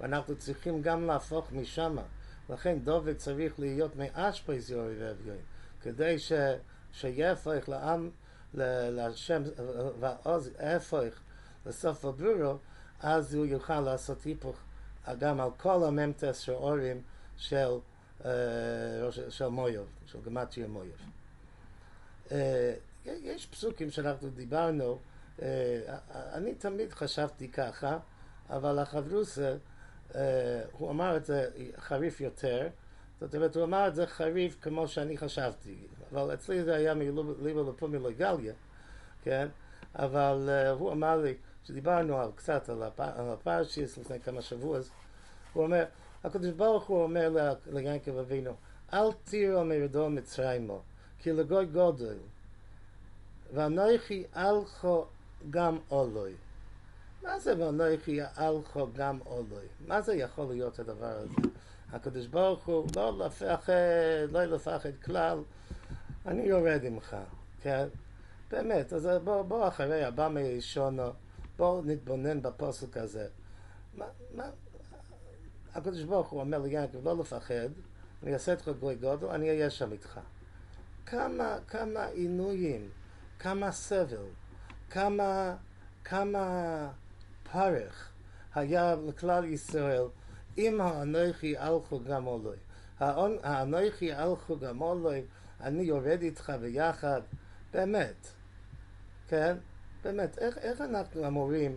ואנחנו 0.00 0.36
צריכים 0.36 0.82
גם 0.82 1.06
להפוך 1.06 1.52
משם. 1.52 1.96
לכן 2.50 2.78
דוד 2.78 3.16
צריך 3.16 3.60
להיות 3.60 3.96
מאשפז 3.96 4.70
יורי 4.70 4.94
ואביון, 4.98 5.36
כדי 5.82 6.18
ש... 6.18 6.32
שיהפך 6.92 7.68
לעם, 7.68 8.10
להשם, 8.54 9.42
ואז 10.00 10.50
יהפך 10.60 11.20
לסוף 11.66 12.04
הברורו, 12.04 12.58
אז 13.00 13.34
הוא 13.34 13.46
יוכל 13.46 13.80
לעשות 13.80 14.22
היפוך 14.22 14.56
גם 15.18 15.40
על 15.40 15.50
כל 15.56 15.84
הממתס 15.84 16.38
של 16.38 16.52
אורים 16.52 17.02
של, 17.36 17.78
של 19.28 19.48
מויוב, 19.48 19.86
של 20.06 20.18
גמטריה 20.20 20.66
מויוב. 20.68 20.96
יש 23.06 23.46
פסוקים 23.46 23.90
שאנחנו 23.90 24.30
דיברנו, 24.30 24.98
אני 26.12 26.54
תמיד 26.54 26.92
חשבתי 26.92 27.48
ככה, 27.48 27.98
אבל 28.50 28.78
החברוסה, 28.78 29.56
הוא 30.72 30.90
אמר 30.90 31.16
את 31.16 31.24
זה 31.24 31.50
חריף 31.78 32.20
יותר, 32.20 32.68
זאת 33.20 33.34
אומרת, 33.34 33.56
הוא 33.56 33.64
אמר 33.64 33.88
את 33.88 33.94
זה 33.94 34.06
חריף 34.06 34.56
כמו 34.60 34.88
שאני 34.88 35.18
חשבתי, 35.18 35.76
אבל 36.12 36.34
אצלי 36.34 36.64
זה 36.64 36.74
היה 36.74 36.94
מליבו 36.94 37.70
לפו 37.70 37.88
מלגליה, 37.88 38.52
כן? 39.22 39.48
אבל 39.94 40.48
uh, 40.48 40.68
הוא 40.68 40.92
אמר 40.92 41.16
לי, 41.16 41.34
כשדיברנו 41.64 42.32
קצת. 42.36 42.68
על 42.68 42.82
הפרשיס 43.32 43.98
לפני 43.98 44.20
כמה 44.20 44.42
שבועות, 44.42 44.88
הוא 45.52 45.64
אומר, 45.64 45.84
הקדוש 46.24 46.50
ברוך 46.50 46.86
הוא 46.86 47.02
אומר 47.02 47.50
ליעקב 47.66 48.16
אבינו, 48.16 48.52
אל 48.92 49.12
תירו 49.24 49.64
מרדו 49.64 50.10
מצרימו, 50.10 50.80
כי 51.18 51.32
לגוי 51.32 51.66
גודל, 51.66 52.16
ואנוכי 53.54 54.24
אלכו 54.36 55.04
גם 55.50 55.78
אולוי. 55.90 56.32
מה 57.22 57.38
זה 57.38 57.58
ואנוכי 57.58 58.20
אלכו 58.38 58.86
גם 58.96 59.18
אולוי? 59.26 59.66
מה 59.86 60.00
זה 60.00 60.14
יכול 60.14 60.46
להיות 60.48 60.78
הדבר 60.78 61.06
הזה? 61.06 61.34
הקדוש 61.92 62.26
ברוך 62.26 62.66
הוא 62.66 62.86
לא 62.96 63.18
לפחד, 63.18 63.72
לא 64.30 64.44
לפחד 64.44 64.96
כלל, 65.04 65.38
אני 66.26 66.42
יורד 66.42 66.80
ממך, 66.88 67.16
כן? 67.62 67.88
באמת, 68.50 68.92
אז 68.92 69.08
בוא, 69.24 69.42
בוא 69.42 69.68
אחרי 69.68 70.04
הבא 70.04 70.28
מראשונו, 70.28 71.10
בוא 71.56 71.82
נתבונן 71.84 72.42
בפוסק 72.42 72.96
הזה. 72.96 73.26
מה, 73.94 74.04
מה, 74.34 74.44
הקדוש 75.78 76.02
ברוך 76.02 76.28
הוא 76.28 76.40
אומר 76.40 76.58
ליעקב 76.58 77.04
לא 77.04 77.18
לפחד, 77.18 77.68
אני 78.22 78.34
אעשה 78.34 78.52
אותך 78.52 78.70
גוי 78.80 78.94
גודל, 78.94 79.26
אני 79.26 79.48
אהיה 79.48 79.70
שם 79.70 79.92
איתך. 79.92 80.20
כמה, 81.06 81.56
כמה 81.68 82.04
עינויים, 82.06 82.88
כמה 83.38 83.72
סבל, 83.72 84.26
כמה, 84.90 85.56
כמה 86.04 86.88
פרך 87.52 88.12
היה 88.54 88.96
לכלל 89.08 89.44
ישראל 89.44 90.02
אם 90.58 90.80
האנוכי 90.80 91.58
אלכו 91.58 92.00
גם 92.04 92.24
עולוי. 92.24 92.56
האנוכי 93.00 94.14
אלכו 94.14 94.58
גם 94.58 94.78
עולוי, 94.78 95.22
אני 95.60 95.82
יורד 95.82 96.22
איתך 96.22 96.52
ביחד, 96.60 97.20
באמת, 97.72 98.26
כן? 99.28 99.56
באמת, 100.04 100.38
איך, 100.38 100.58
איך 100.58 100.80
אנחנו 100.80 101.26
אמורים 101.26 101.76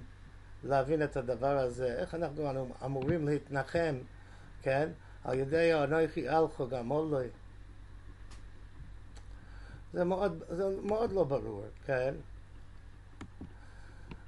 להבין 0.64 1.04
את 1.04 1.18
הדבר 1.18 1.58
הזה? 1.58 1.96
איך 1.96 2.16
אנחנו 2.16 2.68
אמורים 2.86 3.28
להתנחם, 3.28 3.96
כן? 4.62 4.90
על 5.24 5.40
ידי 5.40 5.74
האנוכי 5.74 6.30
אלכו 6.30 6.68
גם 6.68 6.90
עולוי. 6.90 7.28
זה 9.94 10.04
מאוד, 10.04 10.44
זה 10.50 10.82
מאוד 10.84 11.12
לא 11.12 11.24
ברור, 11.24 11.64
כן? 11.86 12.14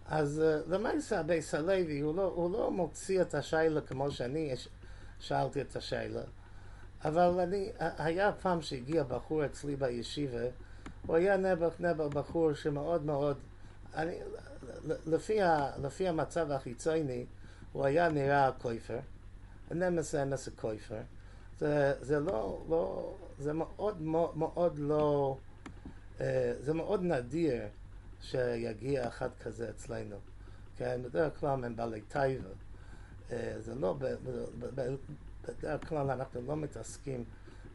אז 0.06 0.44
למעשה 0.68 1.24
בייס 1.24 1.56
הלוי 1.56 2.00
הוא 2.00 2.16
לא, 2.16 2.32
הוא 2.36 2.52
לא 2.52 2.72
מוציא 2.72 3.22
את 3.22 3.34
השיילה 3.34 3.82
כמו 3.82 4.12
שאני 4.12 4.54
שאלתי 5.20 5.62
את 5.62 5.75
השיילה, 5.75 6.22
אבל 7.06 7.40
אני, 7.40 7.72
היה 7.80 8.32
פעם 8.32 8.62
שהגיע 8.62 9.04
בחור 9.04 9.46
אצלי 9.46 9.75
בישיבה, 9.75 10.44
הוא 11.06 11.16
היה 11.16 11.38
נעבך 11.38 11.74
נעבך 11.80 12.13
בחור 12.13 12.54
שמאוד 12.54 13.06
מאוד 13.06 13.38
אני, 13.96 14.16
לפי, 15.08 15.42
ה, 15.42 15.72
לפי 15.82 16.08
המצב 16.08 16.51
החיצוני, 16.51 17.25
הוא 17.72 17.86
היה 17.86 18.10
נראה 18.10 18.51
קויפר, 18.51 19.00
נמס 19.72 20.15
אמס 20.15 20.50
קויפר. 20.56 21.01
זה, 21.60 21.94
זה 22.01 22.20
לא, 22.20 22.63
לא, 22.70 23.13
זה 23.39 23.53
מאוד 23.53 24.01
מאוד 24.36 24.80
לא, 24.80 25.38
אה, 26.22 26.53
זה 26.60 26.74
מאוד 26.74 27.01
נדיר 27.03 27.63
שיגיע 28.22 29.08
אחד 29.08 29.30
כזה 29.44 29.70
אצלנו. 29.70 30.15
כן, 30.77 31.01
בדרך 31.03 31.39
כלל 31.39 31.65
הם 31.65 31.75
בעלי 31.75 32.01
טייבה. 32.01 32.50
אה, 33.32 33.56
זה 33.60 33.75
לא, 33.75 33.96
בדרך 35.48 35.89
כלל 35.89 36.12
אנחנו 36.12 36.42
לא 36.42 36.56
מתעסקים 36.56 37.24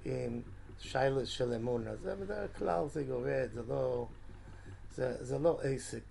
עם 0.04 0.42
שיילס 0.78 1.28
של 1.28 1.52
אמונה. 1.52 1.96
זה 1.96 2.16
בדרך 2.16 2.58
כלל 2.58 2.88
זה 2.88 3.02
יורד, 3.02 3.48
זה 3.54 3.62
לא, 3.68 4.06
זה, 4.94 5.24
זה 5.24 5.38
לא 5.38 5.60
עסק. 5.62 6.04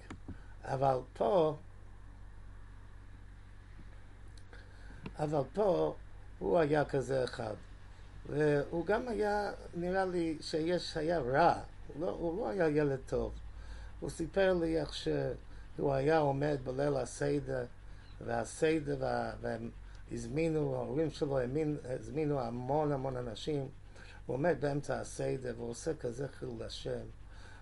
אבל 0.67 0.99
פה, 1.13 1.55
אבל 5.19 5.41
פה 5.53 5.95
הוא 6.39 6.59
היה 6.59 6.85
כזה 6.85 7.23
אחד. 7.23 7.53
והוא 8.29 8.85
גם 8.85 9.07
היה, 9.07 9.51
נראה 9.75 10.05
לי 10.05 10.37
שיש, 10.41 10.97
היה 10.97 11.19
רע, 11.19 11.53
הוא 11.87 12.01
לא, 12.01 12.09
הוא 12.09 12.37
לא 12.37 12.49
היה 12.49 12.69
ילד 12.69 12.99
טוב. 13.05 13.33
הוא 13.99 14.09
סיפר 14.09 14.53
לי 14.53 14.79
איך 14.79 14.93
שהוא 14.93 15.93
היה 15.93 16.17
עומד 16.17 16.57
בליל 16.63 16.97
הסדר, 16.97 17.65
והסדר, 18.21 18.95
וה, 18.99 19.31
והם 19.41 19.69
הזמינו, 20.11 20.75
ההורים 20.75 21.11
שלו 21.11 21.39
הזמינו 21.85 22.39
המון 22.39 22.91
המון 22.91 23.17
אנשים. 23.17 23.67
הוא 24.25 24.33
עומד 24.33 24.55
באמצע 24.59 24.99
הסדר 24.99 25.53
והוא 25.57 25.69
עושה 25.69 25.93
כזה 25.93 26.27
חילול 26.27 26.63
השם. 26.63 27.05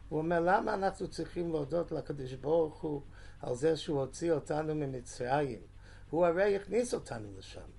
הוא 0.09 0.19
אומר, 0.19 0.39
למה 0.39 0.73
אנחנו 0.73 1.07
צריכים 1.07 1.51
להודות 1.51 1.91
לקדוש 1.91 2.33
ברוך 2.33 2.81
הוא 2.81 3.01
על 3.41 3.55
זה 3.55 3.77
שהוא 3.77 3.99
הוציא 3.99 4.31
אותנו 4.31 4.75
ממצרים? 4.75 5.59
הוא 6.09 6.25
הרי 6.25 6.55
הכניס 6.55 6.93
אותנו 6.93 7.27
לשם, 7.37 7.69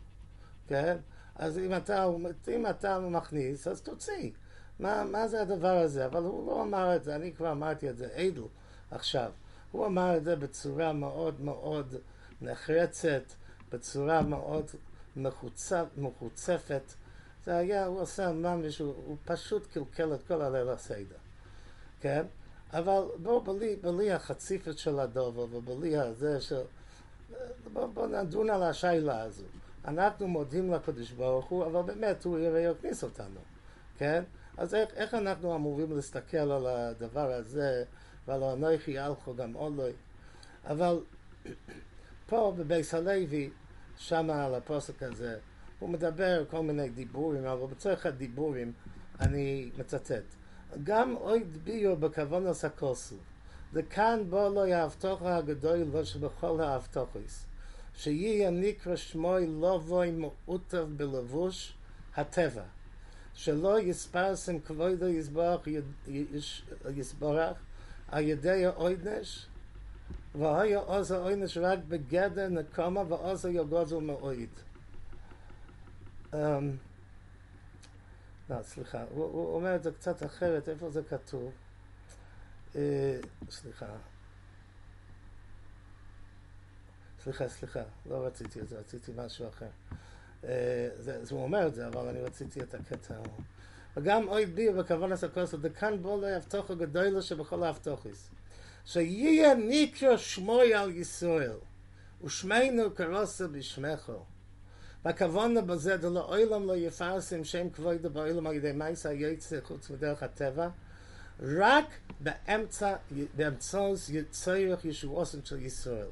כן? 0.69 0.97
אז 1.35 1.59
אם 1.59 1.77
אתה, 1.77 2.07
אם 2.49 2.67
אתה 2.67 2.99
מכניס, 3.01 3.69
אז 3.69 3.81
תוציא. 3.81 4.31
מה, 4.79 5.05
מה 5.05 5.29
זה 5.29 5.43
הדבר 5.43 5.77
הזה? 5.77 6.07
אבל 6.07 6.23
הוא 6.23 6.47
לא 6.47 6.63
אמר 6.63 6.97
את 6.97 7.05
זה, 7.05 7.17
אני 7.17 7.33
כבר 7.33 7.53
אמרתי 7.53 7.91
את 7.91 7.97
זה, 7.97 8.07
עדל 8.15 8.43
עכשיו. 8.91 9.33
הוא 9.73 9.87
אמר 9.87 10.17
את 10.17 10.25
זה 10.25 10.37
בצורה 10.37 10.93
מאוד 10.93 11.41
מאוד 11.41 11.95
נחרצת, 12.41 13.23
בצורה 13.73 14.23
מאוד 14.23 14.71
מחוצפ, 15.17 15.85
מחוצפת. 15.97 16.93
זה 17.45 17.57
היה, 17.57 17.87
הוא 17.87 18.01
עושה 18.01 18.33
ממש, 18.33 18.79
הוא, 18.79 18.95
הוא 19.07 19.17
פשוט 19.25 19.67
קלקל 19.67 20.15
את 20.15 20.23
כל 20.27 20.43
הליל 20.43 20.69
הסדר, 20.69 21.17
כן? 22.07 22.27
אבל 22.73 23.03
בואו, 23.23 23.41
בלי, 23.41 23.77
בלי 23.77 24.13
החציפת 24.13 24.79
של 24.79 24.99
הדובר 24.99 25.47
ובלי 25.51 25.97
הזה 25.97 26.41
של... 26.41 26.63
בואו 27.73 27.89
בוא 27.89 28.07
נדון 28.07 28.51
על 28.51 28.63
השאלה 28.63 29.23
הזו. 29.23 29.45
אנחנו 29.85 30.29
מודים 30.29 30.73
לקדוש 30.73 31.11
ברוך 31.11 31.47
הוא, 31.47 31.67
אבל 31.67 31.83
באמת 31.83 32.25
הוא 32.25 32.39
הרי 32.39 32.61
יכניס 32.61 33.05
אותנו, 33.05 33.41
כן? 33.99 34.23
אז 34.57 34.75
איך, 34.75 34.95
איך 34.95 35.15
אנחנו 35.15 35.55
אמורים 35.57 35.97
להסתכל 35.97 36.37
על 36.37 36.67
הדבר 36.67 37.33
הזה 37.33 37.85
ועל 38.27 38.45
אנוכי 38.45 39.01
אלכו 39.01 39.35
גם 39.35 39.53
עולוי? 39.53 39.93
אבל 40.65 41.01
פה 42.29 42.55
בבייס 42.57 42.95
הלוי, 42.95 43.51
שם 43.97 44.31
על 44.31 44.55
הפוסק 44.55 45.03
הזה, 45.03 45.39
הוא 45.79 45.89
מדבר 45.89 46.45
כל 46.51 46.63
מיני 46.63 46.89
דיבורים, 46.89 47.45
אבל 47.45 47.67
בצורך 47.67 48.07
הדיבורים 48.07 48.73
אני 49.21 49.71
מצטט. 49.79 50.46
גם 50.85 51.17
אויד 51.17 51.65
ביו 51.65 51.97
בכוון 51.97 52.47
עשה 52.47 52.69
כוסו, 52.69 53.17
וכאן 53.73 54.21
בו 54.31 54.49
לא 54.55 54.67
יהבתוך 54.67 55.23
הגדול 55.23 55.85
לא 55.93 56.05
שבכל 56.05 56.61
האבטוחוס. 56.61 57.47
שיהיה 57.97 58.51
נקרא 58.51 58.97
שמוי 58.97 59.47
לא 59.61 59.79
בוי 59.79 60.11
מעוטב 60.11 60.87
בלבוש 60.97 61.75
הטבע. 62.17 62.63
שלא 63.35 63.81
יספרסם 63.81 64.61
כבודו 64.61 65.07
יסברך, 65.07 65.69
יסברך 66.97 67.57
על 68.09 68.25
ידי 68.25 68.67
האוידנש, 68.67 69.47
והיה 70.35 70.79
עוז 70.79 71.11
האוידנש 71.11 71.59
רק 71.59 71.79
בגדר 71.89 72.49
נקומה 72.49 73.03
ועוז 73.09 73.47
יגוזו 73.47 74.01
מאויד. 74.01 74.49
Um, 76.33 76.37
לא, 78.51 78.63
סליחה, 78.63 79.05
הוא, 79.11 79.25
הוא 79.25 79.55
אומר 79.55 79.77
את 79.77 79.83
זה 79.83 79.93
קצת 79.93 80.23
אחרת, 80.27 80.69
איפה 80.69 80.91
זה 80.91 81.03
כתוב? 81.03 81.53
Uh, 82.73 82.77
סליחה. 83.51 83.87
סליחה, 87.27 87.49
סליחה, 87.49 87.83
לא 88.07 88.27
רציתי 88.27 88.61
את 88.61 88.69
זה, 88.69 88.79
רציתי 88.79 89.13
משהו 89.17 89.49
אחר. 89.49 89.67
אה, 90.45 90.89
זה, 90.99 91.23
הוא 91.31 91.43
אומר 91.43 91.67
את 91.67 91.75
זה, 91.75 91.87
אבל 91.87 92.09
אני 92.09 92.21
רציתי 92.21 92.61
את 92.61 92.75
הקטע. 92.75 93.15
וגם 93.97 94.29
אוי 94.29 94.47
בי 94.47 94.73
בכוון 94.73 95.13
עשה 95.13 95.29
כוסו, 95.29 95.57
דכאן 95.57 96.03
בו 96.03 96.21
לא 96.21 96.37
יבטוח 96.37 96.71
הגדולה 96.71 97.23
שבכל 97.23 97.63
האבטוחס. 97.63 98.31
שיהיה 98.85 99.55
נקרא 99.55 100.17
שמוי 100.17 100.75
על 100.75 100.91
ישראל, 100.91 101.57
ושמנו 102.25 102.95
כרוסה 102.95 103.49
בשמכו. 103.49 104.25
והכוונה 105.07 105.61
בזה, 105.61 105.97
דלא 105.97 106.21
אוילם 106.21 106.67
לא 106.67 106.77
יפרסם 106.77 107.45
שם 107.45 107.71
כבוד 107.71 108.03
באוילם 108.03 108.47
על 108.47 108.55
ידי 108.55 108.73
מייס 108.73 109.07
היוצא 109.07 109.59
חוץ 109.63 109.91
מדרך 109.91 110.23
הטבע, 110.23 110.69
רק 111.41 111.85
באמצע, 112.21 112.97
באמצעוס 113.37 114.09
יצורך 114.09 114.85
ישועוסם 114.85 115.39
של 115.45 115.63
ישראל. 115.63 116.07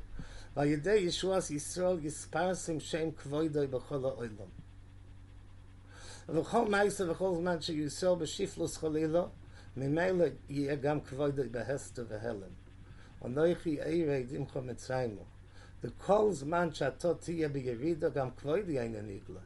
ועל 0.56 0.66
ידי 0.66 0.94
ישועס 0.94 1.50
ישראל 1.50 1.98
יספרסם 2.02 2.80
שם 2.80 3.10
כבודו 3.10 3.68
בכל 3.70 4.04
העולם. 4.04 4.48
ובכל 6.28 6.70
מייסה 6.70 7.10
וכל 7.10 7.34
זמן 7.38 7.60
שישראל 7.60 8.14
בשיפלוס 8.14 8.76
חלילו, 8.76 9.28
ממילא 9.76 10.24
יהיה 10.48 10.74
גם 10.74 11.00
כבודו 11.00 11.42
בהסתר 11.50 12.04
והלם. 12.08 12.54
אנוכי 13.24 13.80
ערד 13.80 14.26
עמך 14.30 14.56
מצרימו. 14.56 15.33
de 15.84 15.90
kolz 16.06 16.42
man 16.42 16.72
cha 16.72 16.90
tot 16.90 17.28
ye 17.28 17.48
bi 17.54 17.60
gevid 17.60 18.00
do 18.00 18.10
gam 18.10 18.30
kvoid 18.40 18.68
ye 18.68 18.84
in 18.84 18.94
nigle 19.08 19.42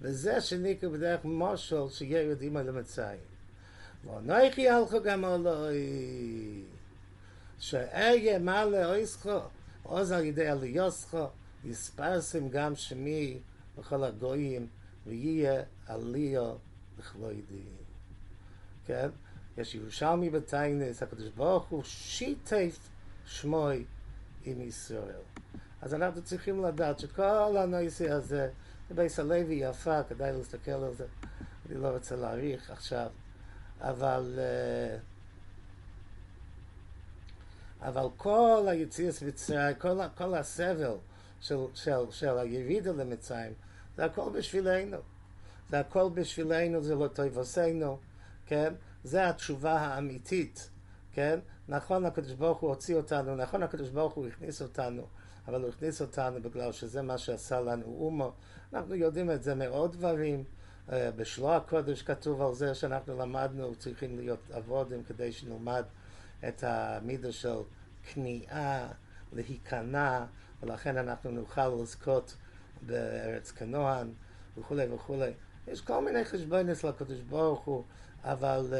ve 0.00 0.12
ze 0.12 0.36
shnik 0.46 0.82
ob 0.88 0.94
der 1.00 1.20
moshol 1.40 1.90
ze 1.96 2.06
ye 2.06 2.20
yodim 2.28 2.56
al 2.56 2.72
matzay 2.76 3.18
va 4.04 4.20
nay 4.30 4.48
khi 4.54 4.64
al 4.76 4.86
kho 4.92 5.00
gam 5.04 5.24
al 5.24 5.46
ay 5.46 6.64
she 7.66 7.82
ay 8.06 8.38
mal 8.38 8.74
ays 8.74 9.12
kho 9.24 9.38
oz 9.84 10.10
ay 10.18 10.30
de 10.38 10.48
al 10.54 10.64
yos 10.64 11.04
kho 11.10 11.24
is 11.64 11.90
gam 12.56 12.74
shmi 12.84 13.42
ve 13.76 13.82
khol 13.90 14.10
goyim 14.24 14.70
ve 15.04 15.14
ye 15.14 15.56
al 15.88 16.02
liyo 16.14 16.48
kvoid 17.10 17.52
ken? 18.86 19.12
Yes 19.56 19.74
yu 19.74 19.90
shami 19.90 20.30
betayne 20.32 20.88
sakdish 20.94 21.32
bokh 21.36 21.72
u 21.76 21.82
shitayf 21.82 22.78
shmoy 23.36 23.84
israel 24.46 25.27
אז 25.82 25.94
אנחנו 25.94 26.22
צריכים 26.22 26.64
לדעת 26.64 26.98
שכל 26.98 27.56
הנושא 27.56 28.10
הזה, 28.10 28.50
זה 28.88 28.94
בייס 28.94 29.18
הלוי 29.18 29.54
יפה, 29.54 30.02
כדאי 30.02 30.32
להסתכל 30.32 30.70
על 30.70 30.94
זה. 30.94 31.06
אני 31.66 31.78
לא 31.78 31.88
רוצה 31.88 32.16
להאריך 32.16 32.70
עכשיו, 32.70 33.10
אבל... 33.80 34.38
Uh, 34.38 35.18
אבל 37.82 38.06
כל 38.16 38.66
היציאס 38.68 39.22
מצרים, 39.22 39.74
כל, 39.78 39.98
כל 40.16 40.34
הסבל 40.34 40.96
של, 41.40 41.56
של, 41.74 42.10
של 42.10 42.38
הירידה 42.38 42.92
למצרים, 42.92 43.52
זה 43.96 44.04
הכל 44.04 44.30
בשבילנו. 44.34 44.96
זה 45.70 45.80
הכל 45.80 46.08
בשבילנו, 46.14 46.82
זה 46.82 46.94
לא 46.94 47.08
טויבוסנו, 47.08 47.98
כן? 48.46 48.74
זה 49.04 49.28
התשובה 49.28 49.72
האמיתית, 49.72 50.70
כן? 51.12 51.38
נכון 51.68 52.06
הקדוש 52.06 52.32
ברוך 52.32 52.58
הוא 52.58 52.70
הוציא 52.70 52.96
אותנו, 52.96 53.36
נכון 53.36 53.62
הקדוש 53.62 53.88
ברוך 53.88 54.14
הוא 54.14 54.26
הכניס 54.26 54.62
אותנו, 54.62 55.02
אבל 55.48 55.62
הוא 55.62 55.68
הכניס 55.68 56.00
אותנו 56.00 56.42
בגלל 56.42 56.72
שזה 56.72 57.02
מה 57.02 57.18
שעשה 57.18 57.60
לנו 57.60 57.96
אומו. 58.00 58.32
אנחנו 58.72 58.94
יודעים 58.94 59.30
את 59.30 59.42
זה 59.42 59.54
מעוד 59.54 59.92
דברים. 59.92 60.44
בשלוע 60.92 61.56
הקודש 61.56 62.02
כתוב 62.02 62.42
על 62.42 62.54
זה 62.54 62.74
שאנחנו 62.74 63.18
למדנו, 63.18 63.74
צריכים 63.74 64.18
להיות 64.18 64.50
עבודים 64.52 65.02
כדי 65.04 65.32
שנלמד 65.32 65.84
את 66.48 66.64
המידה 66.66 67.32
של 67.32 67.58
כניעה, 68.12 68.88
להיכנע, 69.32 70.24
ולכן 70.62 70.96
אנחנו 70.96 71.30
נוכל 71.30 71.68
לזכות 71.68 72.36
בארץ 72.86 73.50
כנוען 73.50 74.08
וכולי 74.58 74.86
וכולי. 74.94 75.32
יש 75.68 75.80
כל 75.80 76.04
מיני 76.04 76.24
חשבונס 76.24 76.84
לקדוש 76.84 77.20
ברוך 77.20 77.64
הוא, 77.64 77.84
אבל 78.24 78.74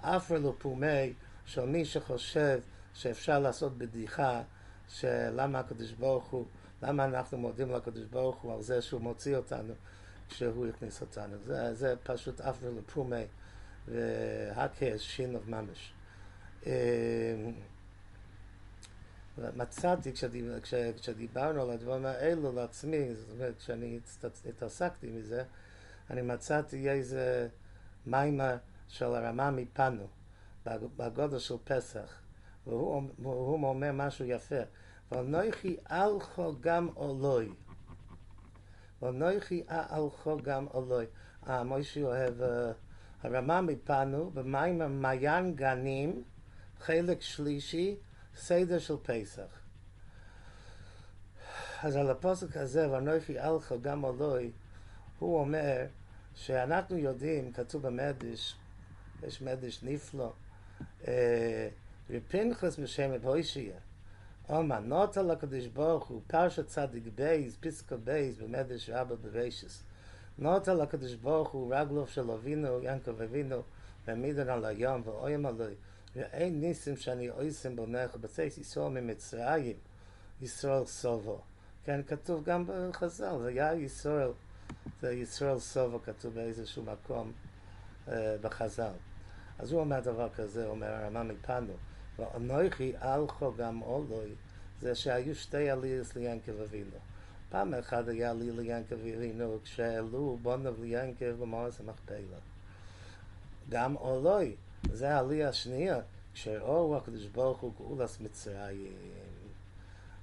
אף 0.00 0.30
לא 0.30 0.54
פומי 0.58 1.12
של 1.46 1.64
מי 1.64 1.84
שחושב 1.84 2.60
שאפשר 2.94 3.38
לעשות 3.38 3.78
בדיחה 3.78 4.42
שלמה 4.88 5.58
הקדוש 5.58 5.92
ברוך 5.92 6.26
הוא, 6.26 6.46
למה 6.82 7.04
אנחנו 7.04 7.38
מודים 7.38 7.70
לקדוש 7.70 8.04
ברוך 8.04 8.36
הוא 8.42 8.54
על 8.54 8.62
זה 8.62 8.82
שהוא 8.82 9.00
מוציא 9.00 9.36
אותנו 9.36 9.74
כשהוא 10.28 10.66
הכניס 10.66 11.00
אותנו. 11.00 11.36
זה, 11.46 11.74
זה 11.74 11.94
פשוט 12.02 12.40
אף 12.40 12.62
לא 12.62 12.80
פומי 12.86 13.24
והכס 13.88 15.00
שין 15.00 15.36
of 15.36 15.50
ממש. 15.50 15.92
מצאתי, 19.56 20.12
כשדיב, 20.12 20.60
כש, 20.62 20.74
כשדיברנו 20.74 21.62
על 21.62 21.70
הדברים 21.70 22.06
האלו 22.06 22.52
לעצמי, 22.52 23.14
זאת 23.14 23.30
אומרת, 23.30 23.54
כשאני 23.58 23.98
התעסקתי 24.48 25.10
מזה, 25.10 25.44
אני 26.10 26.22
מצאתי 26.22 26.90
איזה 26.90 27.48
מיימר 28.06 28.56
של 28.88 29.04
הרמה 29.04 29.50
מפנו, 29.50 30.06
בגודל 30.96 31.38
של 31.38 31.54
פסח, 31.64 32.20
והוא, 32.68 33.68
אומר 33.68 33.90
משהו 33.92 34.24
יפה, 34.24 34.60
ונויכי 35.12 35.76
אלכו 35.90 36.52
גם 36.60 36.88
עולוי. 36.94 37.52
ונויכי 39.02 39.62
אלכו 39.70 40.36
גם 40.42 40.66
עולוי. 40.72 41.06
אה, 41.48 41.64
מוישי 41.64 42.02
אוהב, 42.02 42.40
uh, 42.40 42.44
הרמה 43.22 43.60
מפנו, 43.60 44.30
במיימר 44.30 44.88
מעיין 44.88 45.54
גנים, 45.54 46.22
חלק 46.80 47.22
שלישי, 47.22 47.96
סדר 48.36 48.78
של 48.78 48.96
פסח. 49.02 49.60
אז 51.82 51.96
על 51.96 52.10
הפוסק 52.10 52.56
הזה, 52.56 52.90
ונויכי 52.90 53.40
אלכו 53.40 53.80
גם 53.80 54.02
עולוי, 54.02 54.50
הוא 55.18 55.40
אומר 55.40 55.86
שאנחנו 56.34 56.96
יודעים, 56.96 57.52
כתוב 57.52 57.86
במדש, 57.86 58.56
יש 59.22 59.42
מדש 59.42 59.82
נפלא, 59.82 60.32
Re 62.10 62.20
Pinchas 62.20 62.78
Mishem 62.78 63.12
et 63.12 63.22
mit 63.22 63.74
Oma, 64.48 64.80
nota 64.80 65.22
la 65.22 65.34
not 65.34 65.74
Baruch 65.74 66.04
Hu, 66.04 66.16
of 66.16 66.26
parsha 66.26 66.64
tzadik 66.64 67.14
beis, 67.14 67.54
pisco 67.60 67.98
beis, 67.98 68.38
be 68.38 68.46
rabba 68.90 69.14
bereishis. 69.14 69.82
Nota 70.38 70.72
la 70.72 70.84
lot 70.84 71.22
Baruch 71.22 71.48
Hu, 71.48 71.68
raglov 71.68 72.08
shal 72.08 72.24
avinu, 72.24 72.82
yanko 72.82 73.12
vavinu, 73.12 73.62
ve 74.06 74.14
midan 74.14 74.48
al 74.48 74.62
ayam, 74.62 75.04
ve 75.04 75.10
aloi, 75.10 75.76
ve 76.14 76.24
ein 76.32 76.62
nisim 76.62 76.96
shani 76.96 77.30
oisim 77.30 77.76
bo 77.76 77.84
nech, 77.84 78.14
ve 78.14 78.26
tzeis 78.26 78.56
yisro 78.56 78.88
mitzrayim, 78.90 79.76
yisro 80.40 80.88
sovo. 80.88 81.42
Ken 81.84 82.02
katuv 82.04 82.42
gam 82.42 82.64
ba 82.64 82.90
chazal, 82.90 83.44
ve 83.44 83.52
ya 83.52 83.72
yisro 83.72 84.18
el, 84.18 84.34
ve 85.02 85.14
yisro 85.14 85.52
el 85.52 85.60
sovo 85.60 85.98
katuv 85.98 86.34
ba 86.34 86.40
איזה 86.40 86.66
שהוא 86.66 86.84
מקום 86.84 87.32
בחזל. 88.40 88.92
אז 89.58 89.72
הוא 89.72 89.80
אומר 89.80 90.00
דבר 90.00 90.28
כזה, 90.28 90.66
אומר 90.66 90.86
הרמה 90.86 91.22
מפנו, 91.22 91.72
ואנוכי 92.18 92.92
אלכו 93.02 93.52
גם 93.56 93.82
אולוי, 93.82 94.30
זה 94.80 94.94
שהיו 94.94 95.34
שתי 95.34 95.70
עליות 95.70 96.16
ליענקב 96.16 96.60
אבינו. 96.60 96.96
פעם 97.50 97.74
אחת 97.74 98.08
היה 98.08 98.30
עלי 98.30 98.50
ליענקב 98.52 98.94
אבינו, 98.94 99.58
כשהעלו 99.64 100.38
בונב 100.42 100.80
ליענקב 100.80 101.30
במורס 101.30 101.80
המכפלה. 101.80 102.38
גם 103.70 103.96
אולוי, 103.96 104.56
זה 104.92 105.14
העלייה 105.14 105.48
השנייה, 105.48 106.00
כשראו 106.34 106.96
הקדוש 106.96 107.24
ברוך 107.26 107.60
הוא 107.60 107.72
גאולס 107.78 108.20
מצרים. 108.20 108.92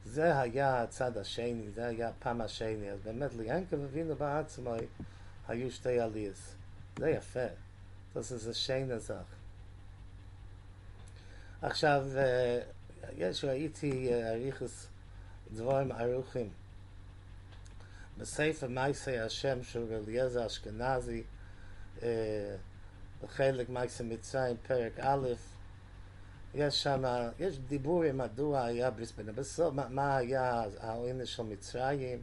זה 0.06 0.40
היה 0.40 0.84
הצד 0.84 1.18
השני, 1.18 1.72
זה 1.72 1.86
היה 1.86 2.10
הפעם 2.10 2.42
השני, 2.42 2.92
אז 2.92 3.00
באמת 3.04 3.34
ליענקב 3.34 3.84
אבינו 3.84 4.16
בעצמו 4.16 4.74
היו 5.48 5.72
שתי 5.72 6.00
עליות. 6.00 6.36
זה 7.00 7.10
יפה. 7.10 7.48
זה 8.16 8.54
שיין 8.54 9.00
זך. 9.00 9.35
עכשיו, 11.66 12.06
יש, 13.18 13.44
ראיתי 13.46 14.10
אריכוס 14.14 14.88
דבורים 15.54 15.92
ארוכים 15.92 16.50
בספר 18.18 18.68
מייסי 18.68 19.20
השם 19.20 19.64
של 19.64 19.94
אליעזר 19.94 20.46
אשכנזי, 20.46 21.24
בחלק 23.24 23.70
מייסי 23.70 24.04
מצרים, 24.04 24.56
פרק 24.68 25.00
א', 25.00 25.28
יש 26.54 26.84
שם, 26.84 27.04
יש 27.40 27.60
דיבורים 27.60 28.18
מדוע 28.18 28.64
היה 28.64 28.92
בריסבן, 28.92 29.36
בסוף, 29.36 29.74
מה, 29.74 29.88
מה 29.90 30.18
היה 30.18 30.64
העונש 30.80 31.36
של 31.36 31.44
מצרים, 31.44 32.22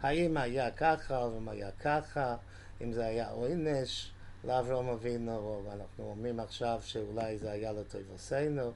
האם 0.00 0.36
היה 0.36 0.70
ככה, 0.70 1.18
או 1.22 1.38
אם 1.38 1.48
היה 1.48 1.70
ככה, 1.80 2.36
אם 2.80 2.92
זה 2.92 3.06
היה 3.06 3.30
עונש, 3.30 4.10
לאברהם 4.44 4.88
אבינו, 4.88 5.62
ואנחנו 5.64 6.04
אומרים 6.04 6.40
עכשיו 6.40 6.80
שאולי 6.84 7.38
זה 7.38 7.50
היה 7.50 7.72
לטובתנו. 7.72 8.72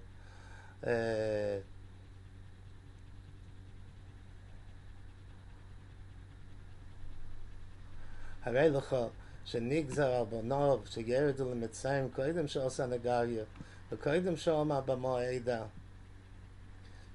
הרי 8.43 8.71
לך 8.71 8.97
שנגזר 9.45 10.13
על 10.13 10.25
בנוב 10.25 10.87
שירדו 10.87 11.51
למצרים 11.51 12.09
קודם 12.11 12.49
שעושה 12.49 12.87
נגריה 12.87 13.45
וקודם 13.93 14.37
שאומר 14.37 14.81
במועדה 14.81 15.65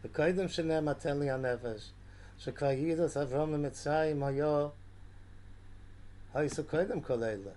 וקודם 0.03 0.47
שנאמתן 0.47 1.19
לי 1.19 1.31
הנפש 1.31 1.91
שכבר 2.37 2.71
יידס 2.71 3.17
אברהם 3.17 3.53
למצרים 3.53 4.23
היה 4.23 4.67
היו 6.33 6.49
קודם 6.69 7.01
כל 7.01 7.23
אלה 7.23 7.51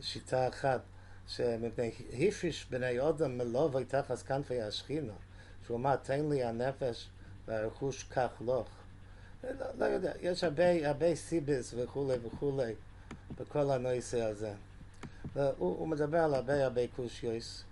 שיטה 0.00 0.48
אחת, 0.48 0.80
שמפני 1.26 1.92
הפריש 2.12 2.66
בני 2.70 3.00
אודם 3.00 3.38
מלובו 3.38 3.78
תחת 3.88 4.18
כנפי 4.18 4.60
השכינה, 4.60 5.12
שהוא 5.66 5.76
אמר 5.76 5.96
תן 5.96 6.28
לי 6.28 6.44
הנפש 6.44 7.08
והרכוש 7.46 8.04
כך 8.04 8.28
לוך. 8.40 8.68
לא, 9.44 9.66
לא 9.78 9.84
יודע, 9.84 10.12
יש 10.20 10.44
הרבה, 10.44 10.88
הרבה 10.88 11.14
סיבס 11.14 11.74
וכולי 11.76 12.16
וכולי 12.22 12.74
בכל 13.40 13.70
הנושא 13.70 14.22
הזה. 14.22 14.52
הוא, 15.34 15.52
הוא 15.58 15.88
מדבר 15.88 16.18
על 16.18 16.34
הרבה 16.34 16.64
הרבה 16.64 16.82
קושיוס, 16.96 17.64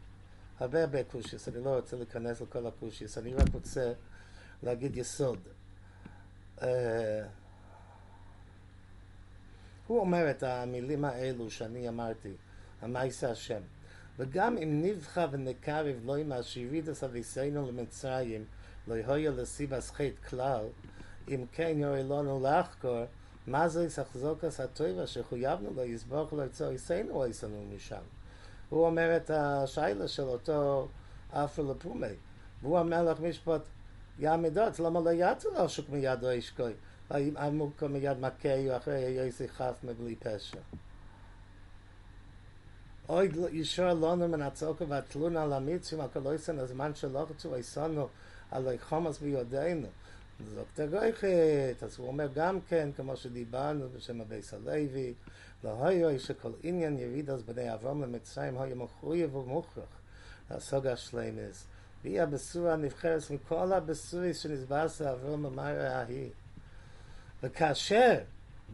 הרבה 0.61 0.81
הרבה 0.81 1.05
קושיוס, 1.05 1.49
אני 1.49 1.65
לא 1.65 1.77
רוצה 1.77 1.97
להיכנס 1.97 2.41
לכל 2.41 2.67
הקושיוס, 2.67 3.19
אני 3.19 3.35
רק 3.35 3.49
רוצה 3.55 3.93
להגיד 4.63 4.97
יסוד. 4.97 5.39
Uh, 6.59 6.65
הוא 9.87 10.01
אומר 10.01 10.31
את 10.31 10.43
המילים 10.43 11.05
האלו 11.05 11.51
שאני 11.51 11.89
אמרתי, 11.89 12.33
המייסה 12.83 13.31
השם. 13.31 13.61
וגם 14.19 14.59
אם 14.59 14.83
נבחה 14.85 15.27
ונקרב 15.31 15.97
לא 16.05 16.17
עם 16.17 16.33
השירידס 16.33 17.05
אביסנו 17.05 17.69
למצרים, 17.69 18.45
לא 18.89 18.95
יהיה 18.95 19.31
לסיבס 19.31 19.91
חטא 19.91 20.29
כלל, 20.29 20.65
אם 21.29 21.45
כן 21.53 21.73
יורי 21.77 22.03
לנו 22.03 22.41
לחקור, 22.43 23.05
מה 23.47 23.69
זה 23.69 23.85
יסחזוקס 23.85 24.61
הטויבה 24.61 25.07
שחויבנו 25.07 25.71
לו, 25.77 25.85
יסבוך 25.85 26.33
לו 26.33 26.45
יצור 26.45 26.73
יסנו 26.73 27.15
או 27.15 27.27
יסנו 27.27 27.65
משם. 27.77 28.03
הוא 28.69 28.87
אומר 28.87 29.17
את 29.17 29.31
השיילה 29.31 30.09
של 30.09 30.23
אותו 30.23 30.89
אפרו 31.31 31.73
לפומי. 31.73 32.07
והוא 32.63 32.79
אומר 32.79 33.03
לך 33.03 33.21
משפט, 33.21 33.61
יא 34.19 34.37
מדות, 34.37 34.81
למה 34.81 35.01
לא 35.01 35.11
יצא 35.13 35.49
לו 35.59 35.69
שוק 35.69 35.87
או 35.91 35.97
ישקוי? 37.11 37.33
המוקו 37.37 37.89
מיד 37.89 38.19
מכה 38.21 38.77
אחרי 38.77 39.05
היוסי 39.05 39.49
חף 39.49 39.77
מבלי 39.85 40.17
פשע. 40.17 40.59
אוי 43.09 43.29
ישר 43.53 43.95
לנו 43.95 44.29
מן 44.29 44.43
הצוקה 44.43 44.85
והתלונה 44.89 45.43
על 45.43 45.53
המצרים, 45.53 46.01
על 46.01 46.09
כל 46.13 46.27
אויסן 46.27 46.59
הזמן 46.59 46.95
שלא 46.95 47.27
רצו 47.31 47.51
ויסנו 47.51 48.09
על 48.51 48.69
חומס 48.81 49.19
ביודענו. 49.19 49.89
זאת 50.55 50.67
תגויכת, 50.75 51.83
אז 51.83 51.99
הוא 51.99 52.09
אומר 52.09 52.29
גם 52.35 52.61
כן, 52.61 52.89
כמו 52.97 53.17
שדיברנו 53.17 53.89
בשם 53.89 54.21
הביס 54.21 54.55
הלוי, 54.55 55.15
לא 55.65 55.87
היה 55.87 56.19
שכל 56.19 56.53
עניין 56.63 56.99
יריד 56.99 57.31
אז 57.31 57.43
בני 57.43 57.75
אברהם 57.75 58.03
למצרים 58.03 58.59
היה 58.59 58.75
מחויב 58.75 59.37
ומוכרח 59.37 60.01
לעסוק 60.51 60.87
השלמס. 60.87 61.67
והיא 62.03 62.23
הבשורה 62.23 62.73
הנבחרת 62.73 63.31
מכל 63.31 63.73
הבשורי 63.73 64.35
שנסברס 64.35 65.03
אברהם 65.03 65.47
אמר 65.47 65.81
ההיא. 65.81 66.31
וכאשר 67.43 68.19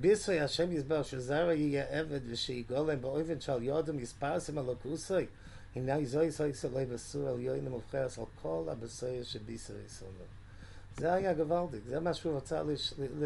ביסוי 0.01 0.41
השם 0.41 0.73
יסבר 0.73 1.03
שזרע 1.03 1.53
יהיה 1.53 1.85
עבד 2.01 2.21
ושיגולם 2.27 3.01
באופן 3.01 3.41
של 3.41 3.63
יודם 3.63 3.99
יספרסם 3.99 4.59
על 4.59 4.71
הכוסוי 4.71 5.27
הנה 5.77 6.05
זוי 6.05 6.31
זוי 6.31 6.55
סלוי 6.55 6.87
בסור 6.87 7.29
על 7.29 7.41
יוין 7.41 7.67
המובחרס 7.67 8.19
על 8.19 8.25
כל 8.43 8.65
הבשוי 8.71 9.25
שביסוי 9.25 9.77
סלו 9.89 10.09
זה 10.97 11.13
היה 11.13 11.35
גוואלדיק, 11.35 11.81
זה 11.87 12.01
מה 12.01 12.15
שהוא 12.15 12.37
רצה 12.37 12.63
לש... 12.63 12.95
ל... 12.99 13.25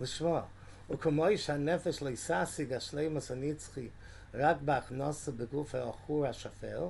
לשמוע. 0.00 0.42
וכמו 0.90 1.24
שהנפש 1.36 2.02
לא 2.02 2.10
יססיג 2.10 2.72
השלימוס 2.72 3.30
הנצחי 3.30 3.88
רק 4.34 4.56
בהכנוסה 4.64 5.32
בגוף 5.32 5.74
האחור 5.74 6.26
השפל 6.26 6.84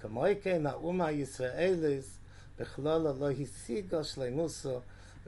כמו 0.00 0.24
כן 0.42 0.66
האומה 0.66 1.06
הישראליס 1.06 2.18
בכלול 2.58 3.02
לא 3.02 3.30
השיגו 3.30 4.04
שלימוסו 4.04 4.80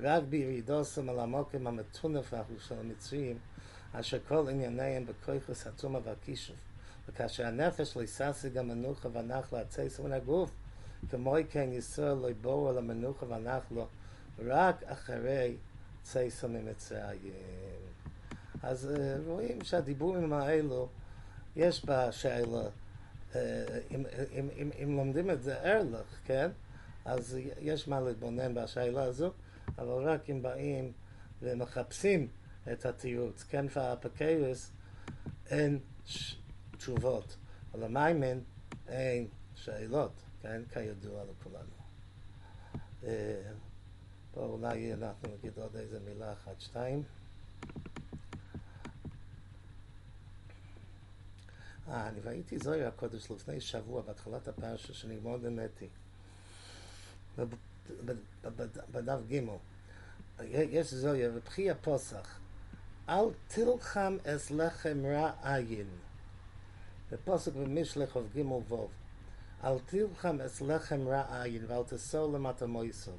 רק 0.02 0.22
בירידוסם 0.22 1.08
על 1.08 1.18
המוקם 1.20 1.66
המטונף 1.66 2.34
של 2.58 2.74
המצרים, 2.80 3.38
אשר 3.92 4.18
כל 4.28 4.48
ענייניהם 4.50 5.06
בכויכוס 5.06 5.66
התומה 5.66 5.98
והכישוף. 6.04 6.56
וכאשר 7.08 7.46
הנפש 7.46 7.96
לא 7.96 8.02
יססיג 8.02 8.58
המנוחה 8.58 9.08
והנחלה 9.12 9.60
הצייס 9.60 10.00
מן 10.00 10.12
הגוף, 10.12 10.50
כמו 11.10 11.36
כן 11.50 11.72
ישראל 11.72 12.14
לא 12.14 12.30
יבואו 12.30 12.68
על 12.68 12.78
המנוחה 12.78 13.26
והנחלה 13.28 13.84
רק 14.38 14.82
אחרי 14.82 15.56
צייסו 16.02 16.48
ממצרים. 16.48 17.32
אז 18.62 18.90
אה, 18.90 19.16
רואים 19.26 19.64
שהדיבורים 19.64 20.32
האלו, 20.32 20.88
יש 21.56 21.84
בשאלה, 21.84 22.62
אה, 23.34 23.64
אם, 23.90 24.04
אם, 24.38 24.48
אם, 24.56 24.70
אם 24.82 24.96
לומדים 24.96 25.30
את 25.30 25.42
זה 25.42 25.60
ארלך, 25.60 26.06
כן? 26.24 26.50
אז 27.04 27.38
יש 27.60 27.88
מה 27.88 28.00
להתבונן 28.00 28.54
בשאלה 28.54 29.02
הזו, 29.02 29.30
אבל 29.78 30.08
רק 30.08 30.30
אם 30.30 30.42
באים 30.42 30.92
ומחפשים 31.42 32.28
את 32.72 32.86
התירוץ, 32.86 33.42
כן, 33.42 33.66
והאפקרס 33.74 34.70
אין 35.50 35.78
ש... 36.04 36.36
תשובות, 36.82 37.36
אבל 37.72 37.84
למיימן 37.84 38.38
אין 38.88 39.26
שאלות, 39.54 40.12
כן, 40.42 40.62
כידוע 40.72 41.24
לכולנו. 41.24 41.74
אה, 43.04 43.52
פה 44.34 44.40
אולי 44.40 44.94
אנחנו 44.94 45.28
נגיד 45.38 45.58
עוד 45.58 45.76
איזה 45.76 46.00
מילה 46.00 46.32
אחת, 46.32 46.60
שתיים. 46.60 47.02
אה, 51.88 52.08
אני 52.08 52.20
ראיתי 52.20 52.58
זוהיר 52.58 52.88
הקודש 52.88 53.30
לפני 53.30 53.60
שבוע, 53.60 54.02
בהתחלת 54.02 54.48
הפרשה, 54.48 54.94
שאני 54.94 55.16
מאוד 55.16 55.44
נהניתי. 55.44 55.88
בדף 58.92 59.18
ג' 59.28 59.40
יש 60.48 60.94
זוהיר, 60.94 61.32
ובכי 61.34 61.70
הפוסח, 61.70 62.38
אל 63.08 63.24
תלחם 63.48 64.16
אס 64.26 64.50
לחם 64.50 65.02
רע 65.04 65.32
עין. 65.42 65.86
בפוסק 67.12 67.52
במשלח 67.52 68.16
of 68.16 68.38
ג' 68.38 68.72
ו' 68.72 68.86
אל 69.64 69.78
תלחם 69.86 70.40
אס 70.40 70.60
לחם 70.60 71.08
רע 71.08 71.42
עין 71.42 71.64
ואל 71.66 71.82
תסור 71.82 72.32
למטה 72.32 72.66
מויסו. 72.66 73.12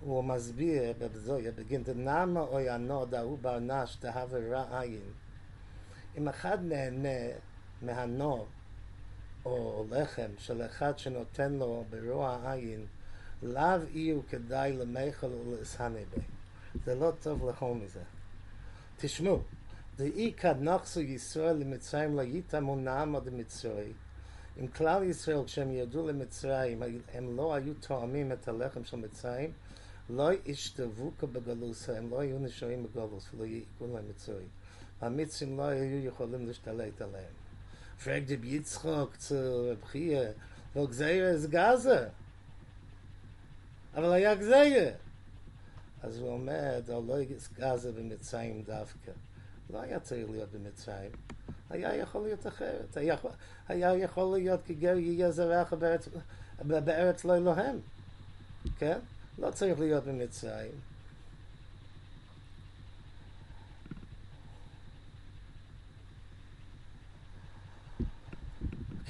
הוא 0.00 0.24
מסביר 0.24 0.92
בזויה, 0.98 1.52
בגין 1.52 1.82
דנמה 1.82 2.40
אוי 2.40 2.70
הנוד 2.70 3.14
ההוא 3.14 3.38
ברנש 3.38 3.96
תהווה 3.96 4.38
רע 4.50 4.80
עין. 4.80 5.12
אם 6.16 6.28
אחד 6.28 6.58
נהנה 6.62 7.34
מהנור 7.82 8.46
או 9.44 9.84
לחם 9.90 10.30
של 10.38 10.66
אחד 10.66 10.98
שנותן 10.98 11.52
לו 11.52 11.84
ברוע 11.90 12.52
עין, 12.52 12.86
לאו 13.44 13.80
יהיו 13.92 14.20
כדאי 14.28 14.72
למכל 14.72 15.26
ולסהנה 15.26 15.98
בי. 16.14 16.20
זה 16.84 16.94
לא 16.94 17.12
טוב 17.22 17.46
לאכול 17.46 17.76
מזה. 17.76 18.00
תשמעו, 18.96 19.42
דאי 19.96 20.32
כד 20.36 20.54
נחסו 20.60 21.00
ישראל 21.00 21.56
למצרים 21.56 22.16
לא 22.16 22.22
ייתמו 22.22 22.76
נעם 22.76 23.16
עד 23.16 23.28
מצרי. 23.28 23.92
אם 24.60 24.66
כלל 24.66 25.02
ישראל 25.02 25.44
כשהם 25.44 25.72
ירדו 25.72 26.08
למצרים 26.08 26.82
הם 27.12 27.36
לא 27.36 27.54
היו 27.54 27.74
תואמים 27.74 28.32
את 28.32 28.48
הלחם 28.48 28.84
של 28.84 28.96
מצרים, 28.96 29.52
לא 30.10 30.30
ישתוו 30.46 31.12
כבגלוס, 31.18 31.88
הם 31.88 32.10
לא 32.10 32.20
היו 32.20 32.38
נשארים 32.38 32.86
בגלוס 32.86 33.28
ולא 33.34 33.44
יקרו 33.44 33.86
להם 33.94 34.08
מצרי. 34.08 34.44
המצרים 35.00 35.56
לא 35.56 35.62
היו 35.62 36.06
יכולים 36.06 36.46
להשתלט 36.46 37.02
עליהם. 37.02 37.32
פרק 38.04 38.22
דב 38.22 38.44
יצחוק 38.44 39.16
צו 39.16 39.74
בחייה, 39.82 40.30
לא 40.76 40.86
גזירה 40.86 41.36
זה 41.36 41.48
גזה. 41.48 42.08
אבל 43.96 44.12
היה 44.12 44.34
גזירה. 44.34 44.90
אז 46.02 46.18
הוא 46.18 46.28
אומר, 46.28 46.80
לא 46.88 47.16
גזה 47.58 47.92
במצרים 47.92 48.62
דווקא. 48.62 49.12
לא 49.70 49.80
היה 49.80 50.00
צריך 50.00 50.30
להיות 50.30 50.50
במצרים, 50.52 51.10
היה 51.70 51.96
יכול 51.96 52.22
להיות 52.22 52.46
אחרת, 52.46 52.96
היה, 52.96 53.16
היה 53.68 53.94
יכול 53.94 54.32
להיות 54.32 54.60
כגר 54.66 54.96
יהיה 54.96 55.30
זרעך 55.30 55.72
בארץ, 55.72 56.08
בארץ 56.58 57.24
לא 57.24 57.36
אלוהם, 57.36 57.78
כן? 58.78 58.98
לא 59.38 59.50
צריך 59.50 59.78
להיות 59.78 60.04
במצרים. 60.04 60.72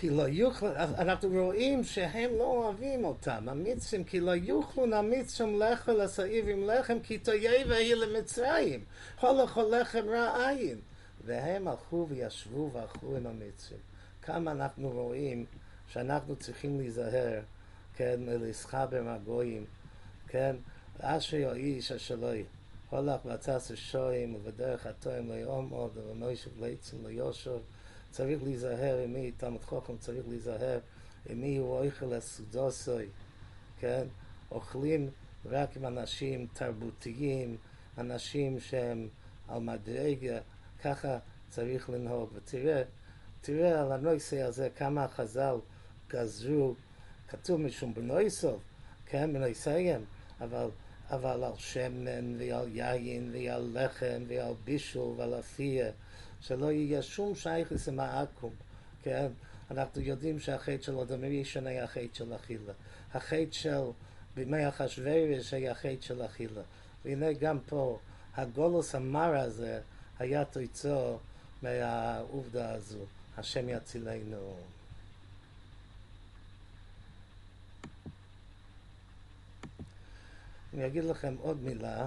כי 0.04 0.10
לא 0.10 0.22
יוכלו, 0.28 0.68
אנחנו 0.76 1.28
רואים 1.28 1.84
שהם 1.84 2.30
לא 2.38 2.44
אוהבים 2.44 3.04
אותם, 3.04 3.48
המצרים, 3.48 4.04
כי 4.04 4.20
לא 4.20 4.30
יוכלו 4.30 4.86
נמצרים 4.86 5.60
לחם 5.60 5.92
לשעיר 5.92 6.46
עם 6.46 6.64
לחם, 6.64 6.98
כי 7.02 7.18
תהיה 7.18 7.66
ויהי 7.68 7.94
למצרים, 7.94 8.84
הולך 9.20 9.56
הולכם 9.56 10.04
רע 10.08 10.48
עין. 10.48 10.78
והם 11.24 11.68
הלכו 11.68 12.06
וישבו 12.08 12.70
והלכו 12.72 13.16
עם 13.16 13.26
המצרים. 13.26 13.80
כמה 14.22 14.50
אנחנו 14.50 14.90
רואים 14.90 15.44
שאנחנו 15.88 16.36
צריכים 16.36 16.80
להיזהר, 16.80 17.40
כן, 17.96 18.20
מלסחבר 18.20 19.02
מהגויים, 19.02 19.64
כן, 20.28 20.56
אשר 21.00 21.50
האיש 21.50 21.92
אשר 21.92 22.16
לא 22.16 22.28
הולך 22.90 23.20
ועצס 23.24 23.70
השויים 23.70 24.34
ובדרך 24.34 24.86
התואם 24.86 25.28
לא 25.28 25.34
יעמוד 25.34 25.98
ומוישב 26.06 26.60
לעצם 26.60 26.96
לא 27.02 27.08
יושב 27.08 27.58
צריך 28.14 28.42
להיזהר 28.42 28.98
עם 29.04 29.12
מי, 29.12 29.32
תלמוד 29.36 29.64
חוכם 29.64 29.96
צריך 29.96 30.28
להיזהר 30.28 30.78
עם 31.28 31.40
מי 31.40 31.56
הוא 31.56 31.84
אוכל 31.84 32.12
הסודוסוי, 32.12 33.06
כן? 33.80 34.06
אוכלים 34.50 35.10
רק 35.46 35.76
עם 35.76 35.86
אנשים 35.86 36.46
תרבותיים, 36.52 37.56
אנשים 37.98 38.60
שהם 38.60 39.08
על 39.48 39.60
מדרגה, 39.60 40.38
ככה 40.82 41.18
צריך 41.48 41.90
לנהוג. 41.90 42.28
ותראה, 42.34 42.82
תראה 43.40 43.80
על 43.80 43.92
הנושא 43.92 44.42
הזה 44.42 44.68
כמה 44.76 45.08
חז"ל 45.08 45.56
גזרו, 46.08 46.74
כתוב 47.28 47.60
משום 47.60 47.94
בנויסוב, 47.94 48.62
כן, 49.06 49.32
בנויסיים, 49.32 50.04
אבל, 50.40 50.68
אבל 51.10 51.44
על 51.44 51.52
שמן 51.56 52.34
ועל 52.38 52.68
יין 52.76 53.30
ועל 53.32 53.70
לחם 53.74 54.22
ועל 54.28 54.54
בישול 54.64 55.14
ועל 55.16 55.38
אפייה. 55.38 55.90
שלא 56.40 56.72
יהיה 56.72 57.02
שום 57.02 57.34
שייכוס 57.34 57.88
עם 57.88 58.00
העכו"ם, 58.00 58.52
כן? 59.02 59.26
אנחנו 59.70 60.00
יודעים 60.00 60.40
שהחטא 60.40 60.82
של 60.82 60.98
אדם 60.98 61.24
ראשון 61.24 61.66
היה 61.66 61.86
חטא 61.86 62.08
של 62.12 62.34
אכילה. 62.34 62.72
החטא 63.14 63.50
של 63.50 63.80
בימי 64.34 64.68
אחשוורש 64.68 65.54
היה 65.54 65.74
חטא 65.74 66.00
של 66.00 66.24
אכילה. 66.24 66.62
והנה 67.04 67.32
גם 67.32 67.58
פה, 67.66 67.98
הגולוס 68.34 68.94
המר 68.94 69.36
הזה 69.36 69.80
היה 70.18 70.44
תוצאו 70.44 71.18
מהעובדה 71.62 72.72
הזו. 72.72 73.04
השם 73.36 73.68
יצילנו. 73.68 74.56
אני 80.74 80.86
אגיד 80.86 81.04
לכם 81.04 81.34
עוד 81.40 81.62
מילה. 81.62 82.06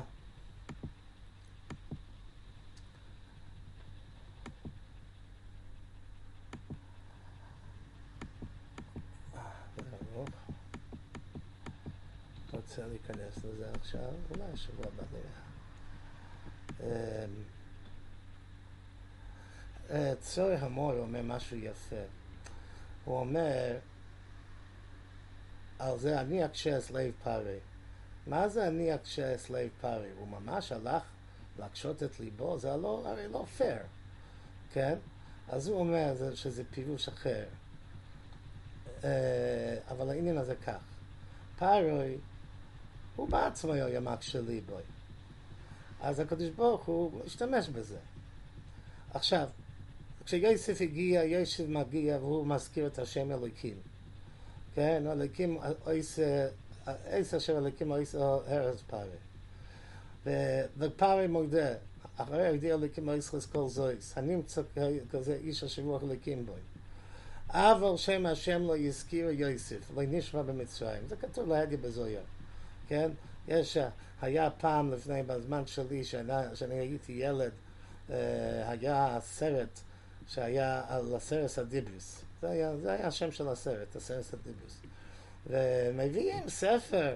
רוצה 12.78 12.90
להיכנס 12.90 13.46
לזה 13.46 13.72
עכשיו, 13.74 14.13
אולי 14.32 14.58
שבוע 14.58 14.86
הבא 14.86 15.04
נראה. 19.90 20.16
צרור 20.20 20.56
המור 20.56 20.94
אומר 20.94 21.22
משהו 21.22 21.58
יפה. 21.58 21.96
הוא 23.06 23.20
אומר, 23.20 23.78
על 25.80 25.98
זה 25.98 26.22
אני 26.22 26.46
אקשה 26.46 26.80
את 26.80 26.97
לב 26.97 27.13
פרעה. 27.24 27.60
מה 28.28 28.48
זה 28.48 28.68
אני 28.68 28.96
אקשה 28.96 29.38
את 29.38 29.55
לב 29.55 29.72
פרעה? 29.82 30.12
הוא 30.18 30.28
ממש 30.28 30.72
הלך 30.72 31.04
להקשות 31.60 32.04
את 32.04 32.20
ליבו, 32.20 32.58
זה 32.58 32.78
לא, 32.78 33.04
הרי 33.06 33.28
לא 33.28 33.46
פייר, 33.58 33.84
כן? 34.74 34.98
אז 35.48 35.68
הוא 35.68 35.80
אומר 35.80 36.36
שזה 36.36 36.63
פירוש 36.72 37.08
אחר. 37.08 37.46
אבל 39.88 40.10
העניין 40.10 40.38
הזה 40.38 40.56
כך. 40.56 40.84
פארוי 41.58 42.18
הוא 43.17 43.30
בעצמו 43.30 43.73
היה 43.73 43.99
מקשה 43.99 44.41
ליבוי. 44.41 44.82
אז 46.01 46.19
הקדוש 46.19 46.49
ברוך 46.49 46.86
הוא 46.86 47.21
השתמש 47.25 47.69
בזה. 47.69 47.97
עכשיו, 49.13 49.47
כשיוסף 50.25 50.82
הגיע, 50.82 51.23
יוסף 51.23 51.63
מגיע 51.67 52.17
והוא 52.17 52.47
מזכיר 52.47 52.88
את 52.88 52.99
השם 52.99 53.32
אלוקים. 53.32 53.75
כן, 54.75 55.03
אלוקים, 55.12 55.58
אייס 57.12 57.34
אשר 57.34 57.58
אלוקים 57.58 57.93
אייס 57.93 58.15
ארז 58.15 58.84
פארי. 58.88 59.10
ופארי 60.77 61.27
מודה, 61.27 61.73
אחרי 62.17 62.47
הגדיר 62.47 62.75
אלוקים 62.75 63.10
אייס 63.10 63.45
כל 63.45 63.67
זויס, 63.67 64.17
הנמצא 64.17 64.62
כזה 65.12 65.38
איש 65.43 65.63
אשר 65.63 65.82
רוח 65.82 66.03
אלוקים 66.03 66.45
בוי. 66.45 66.60
אבל 67.49 67.97
שם 67.97 68.25
השם 68.25 68.62
לא 68.62 68.77
יזכיר 68.77 69.30
יוסף, 69.30 69.91
לא 69.95 70.03
נשמע 70.08 70.41
במצרים. 70.41 71.01
זה 71.08 71.15
כתוב 71.15 71.49
להגיד 71.49 71.82
בזויר. 71.82 72.21
כן? 72.88 73.12
יש, 73.47 73.78
היה 74.21 74.50
פעם 74.50 74.91
לפני, 74.91 75.23
בזמן 75.23 75.65
שלי, 75.65 76.04
שאני 76.54 76.76
הייתי 76.80 77.12
ילד, 77.12 77.52
היה 78.67 79.17
סרט 79.21 79.80
שהיה 80.28 80.84
על 80.88 81.15
הסרט 81.15 81.58
הדיבריס. 81.58 82.23
זה 82.41 82.50
היה, 82.50 82.78
זה 82.78 82.91
היה 82.91 83.08
השם 83.08 83.32
של 83.32 83.47
הסרט, 83.47 83.95
הסרט 83.95 84.34
הדיבריס. 84.34 84.82
ומביאים 85.47 86.50
ספר 86.50 87.15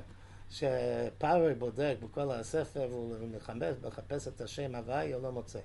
שפאוור 0.49 1.53
בודק 1.53 1.95
בכל 2.03 2.31
הספר 2.31 2.87
והוא 2.89 3.15
מחפש, 3.35 3.75
מחפש 3.83 4.27
את 4.27 4.41
השם 4.41 4.75
הוואי, 4.75 5.13
הוא 5.13 5.23
לא 5.23 5.31
מוצא. 5.31 5.59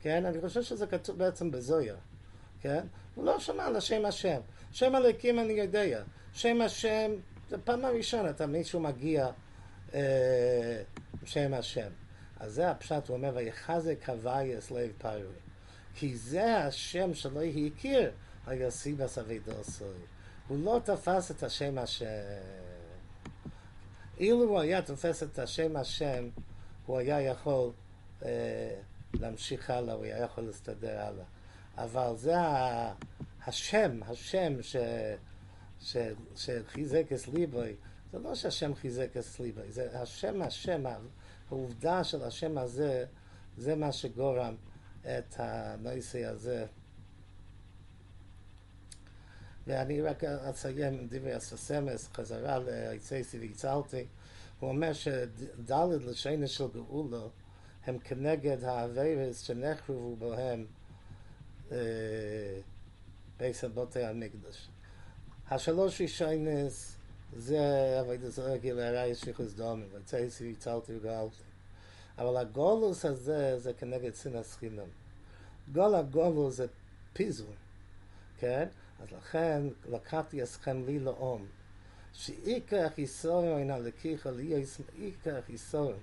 כן? 0.00 0.24
אני 0.24 0.40
חושב 0.40 0.62
שזה 0.62 0.86
כתוב 0.86 1.18
בעצם 1.18 1.50
בזויה. 1.50 1.94
כן? 2.60 2.86
הוא 3.14 3.24
לא 3.24 3.40
שמע 3.40 3.64
על 3.66 3.76
השם 3.76 4.04
השם. 4.04 4.40
שם 4.72 4.94
הלקים 4.94 5.38
אני 5.38 5.52
יודע. 5.52 6.02
שם 6.32 6.60
השם, 6.60 7.10
זה 7.48 7.58
פעם 7.58 7.84
ראשונה, 7.86 8.30
אתה 8.30 8.46
מישהו 8.46 8.80
מגיע 8.80 9.30
אה, 9.94 10.82
שם 11.24 11.54
השם. 11.54 11.90
אז 12.40 12.52
זה 12.52 12.70
הפשט, 12.70 13.08
הוא 13.08 13.16
אומר, 13.16 13.32
ויחזק 13.34 14.08
הווייס 14.08 14.70
לב 14.70 14.92
פאוור. 14.98 15.32
כי 15.94 16.16
זה 16.16 16.56
השם 16.56 17.14
שלא 17.14 17.42
הכיר, 17.42 18.10
היה 18.46 18.70
סיבס 18.70 19.18
אבידוסוי. 19.18 19.98
הוא 20.48 20.58
לא 20.64 20.80
תפס 20.84 21.30
את 21.30 21.42
השם 21.42 21.78
השם. 21.78 22.06
אילו 24.18 24.42
הוא 24.42 24.60
היה 24.60 24.82
תופס 24.82 25.22
את 25.22 25.38
השם 25.38 25.76
השם, 25.76 26.28
הוא 26.86 26.98
היה 26.98 27.20
יכול 27.20 27.70
אה, 28.24 28.80
להמשיך 29.14 29.70
הלאה, 29.70 29.94
הוא 29.94 30.04
היה 30.04 30.18
יכול 30.18 30.44
להסתדר 30.44 31.00
הלאה. 31.00 31.24
אבל 31.78 32.16
זה 32.16 32.34
השם, 33.46 34.00
השם 34.02 34.62
ש, 34.62 34.76
ש, 35.80 35.96
שחיזק 36.36 37.12
את 37.12 37.28
ליבוי, 37.28 37.76
זה 38.12 38.18
לא 38.18 38.34
שהשם 38.34 38.74
חיזק 38.74 39.16
את 39.16 39.40
ליבוי, 39.40 39.72
זה 39.72 40.00
השם, 40.00 40.42
השם, 40.42 40.84
העובדה 41.50 42.04
של 42.04 42.22
השם 42.22 42.58
הזה, 42.58 43.04
זה 43.58 43.74
מה 43.74 43.92
שגורם 43.92 44.54
את 45.02 45.34
הנושא 45.38 46.24
הזה. 46.24 46.66
ואני 49.66 50.02
רק 50.02 50.24
אציין 50.24 51.08
דברי 51.10 51.32
הססמס, 51.32 52.08
חזרה 52.12 52.58
לעצייסי 52.58 53.38
והצלתי, 53.38 54.06
הוא 54.60 54.70
אומר 54.70 54.92
שד' 54.92 56.04
לשונות 56.04 56.46
של 56.46 56.64
גאולה 56.74 57.30
הם 57.86 57.98
כנגד 57.98 58.64
האווירס 58.64 59.40
שנחרבו 59.40 60.16
בהם 60.16 60.66
בהם 63.36 63.64
בתי 63.64 64.04
המקדש. 64.04 64.68
השלוש 65.50 66.00
ראשונות 66.00 66.96
זה 67.36 67.60
עבודה 68.00 68.24
זרה 68.24 68.45
גילוי 68.45 68.80
עריות 68.80 69.14
שפיכות 69.14 69.52
דמים, 69.52 69.84
והוצאתי 69.92 70.40
והצלתי 70.40 70.96
וגאלתי. 70.96 71.42
אבל 72.18 72.36
הגלות 72.36 73.04
הזה 73.04 73.58
זה 73.58 73.72
כנגד 73.72 74.14
שנאת 74.14 74.56
חינם. 74.56 74.88
כל 75.72 75.94
הגלות 75.94 76.54
זה 76.54 76.66
פיזון, 77.12 77.54
כן? 78.38 78.68
אז 79.02 79.08
לכן 79.12 79.62
לקחתי 79.90 80.42
אסכם 80.42 80.84
לי 80.86 80.98
לאום. 80.98 81.46
שאיקח 82.12 82.98
איסורם 82.98 83.58
אין 83.58 83.70
הלקיחה 83.70 84.30
לי 84.30 84.42
יש 84.42 84.80
איקח 84.98 85.48
איסורם. 85.48 85.98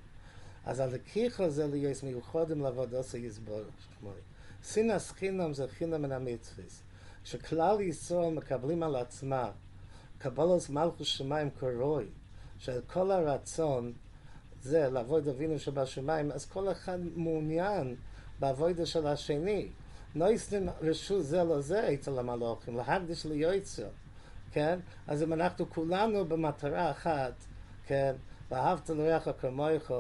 אז 0.66 0.80
הלקיחה 0.80 1.50
זה 1.50 1.68
לי 1.68 1.78
יש 1.78 2.04
מיוחדים 2.04 2.62
לעבוד 2.62 2.94
עושה 2.94 3.18
יסבור 3.18 3.62
שמוי. 4.00 4.20
סינס 4.64 5.12
חינם 5.12 5.54
זה 5.54 5.68
חינם 5.68 6.02
מן 6.02 6.12
המצוויס. 6.12 6.82
שכלל 7.26 7.82
ישראל 7.82 8.34
מקבלים 8.34 8.84
על 8.84 8.96
עצמה 8.96 9.52
קבלוס 10.18 10.70
מלכוס 10.70 11.08
שמיים 11.08 11.50
קרוי, 11.50 12.06
של 12.58 12.82
כל 12.88 13.12
הרצון 13.12 13.94
זה 14.62 14.90
לעבוד 14.90 15.28
אבינו 15.28 15.60
שבשמיים, 15.60 16.32
אז 16.32 16.46
כל 16.46 16.72
אחד 16.72 17.00
מעוניין 17.16 17.96
בעבודה 18.40 18.86
של 18.86 19.08
השני. 19.08 19.70
נויסטן 20.16 20.66
רשו 20.82 21.22
זה 21.22 21.44
לזה 21.44 21.94
אצל 21.94 22.20
המלוכים, 22.20 22.78
להקדיש 22.78 23.26
ליועצו, 23.26 23.84
כן? 24.52 24.80
אז 25.08 25.24
אם 25.24 25.34
אנחנו 25.34 25.70
כולנו 25.70 26.26
במטרה 26.26 26.92
אחת, 26.92 27.34
כן? 27.86 28.16
ואהבת 28.52 28.90
לרעך 28.90 29.28
כמוך, 29.42 29.92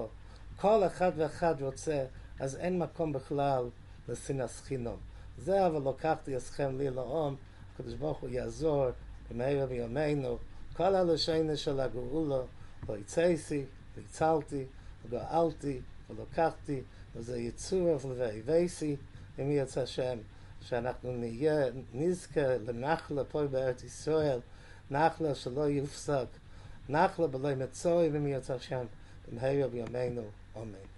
כל 0.55 0.83
אחד 0.87 1.11
ואחד 1.15 1.61
רוצה, 1.61 2.05
אז 2.39 2.55
אין 2.55 2.79
מקום 2.79 3.13
בכלל 3.13 3.69
לשנאס 4.09 4.61
חינום. 4.61 5.14
זה 5.37 5.67
אבל 5.67 5.89
לקחתי 5.89 6.37
אסכם 6.37 6.77
לי 6.77 6.89
לאום, 6.89 7.35
הקדוש 7.73 7.93
ברוך 7.93 8.19
הוא 8.19 8.29
יעזור 8.29 8.85
במהרה 9.31 9.65
בימינו, 9.65 10.37
כל 10.73 10.95
הלשנה 10.95 11.55
של 11.55 11.79
הגאולה, 11.79 12.41
לא 12.89 12.97
יצאסי, 12.97 13.65
והצלתי, 13.95 14.65
וגאלתי, 15.05 15.79
ולקחתי, 16.09 16.81
וזה 17.15 17.39
יצור 17.39 17.97
ולוויסי, 18.05 18.95
אם 19.39 19.51
יצא 19.51 19.81
השם, 19.81 20.17
שאנחנו 20.61 21.11
נהיה, 21.11 21.65
נזכה 21.93 22.57
לנחלה 22.57 23.23
פה 23.23 23.47
בארץ 23.47 23.83
ישראל, 23.83 24.39
נחלה 24.91 25.35
שלא 25.35 25.61
יופסק, 25.61 26.27
נחלה 26.89 27.27
בלא 27.27 27.55
מצוי, 27.55 28.07
אם 28.07 28.27
יצא 28.27 28.53
השם, 28.53 28.85
במהרה 29.31 29.67
בימינו, 29.67 30.23
אמן. 30.57 30.94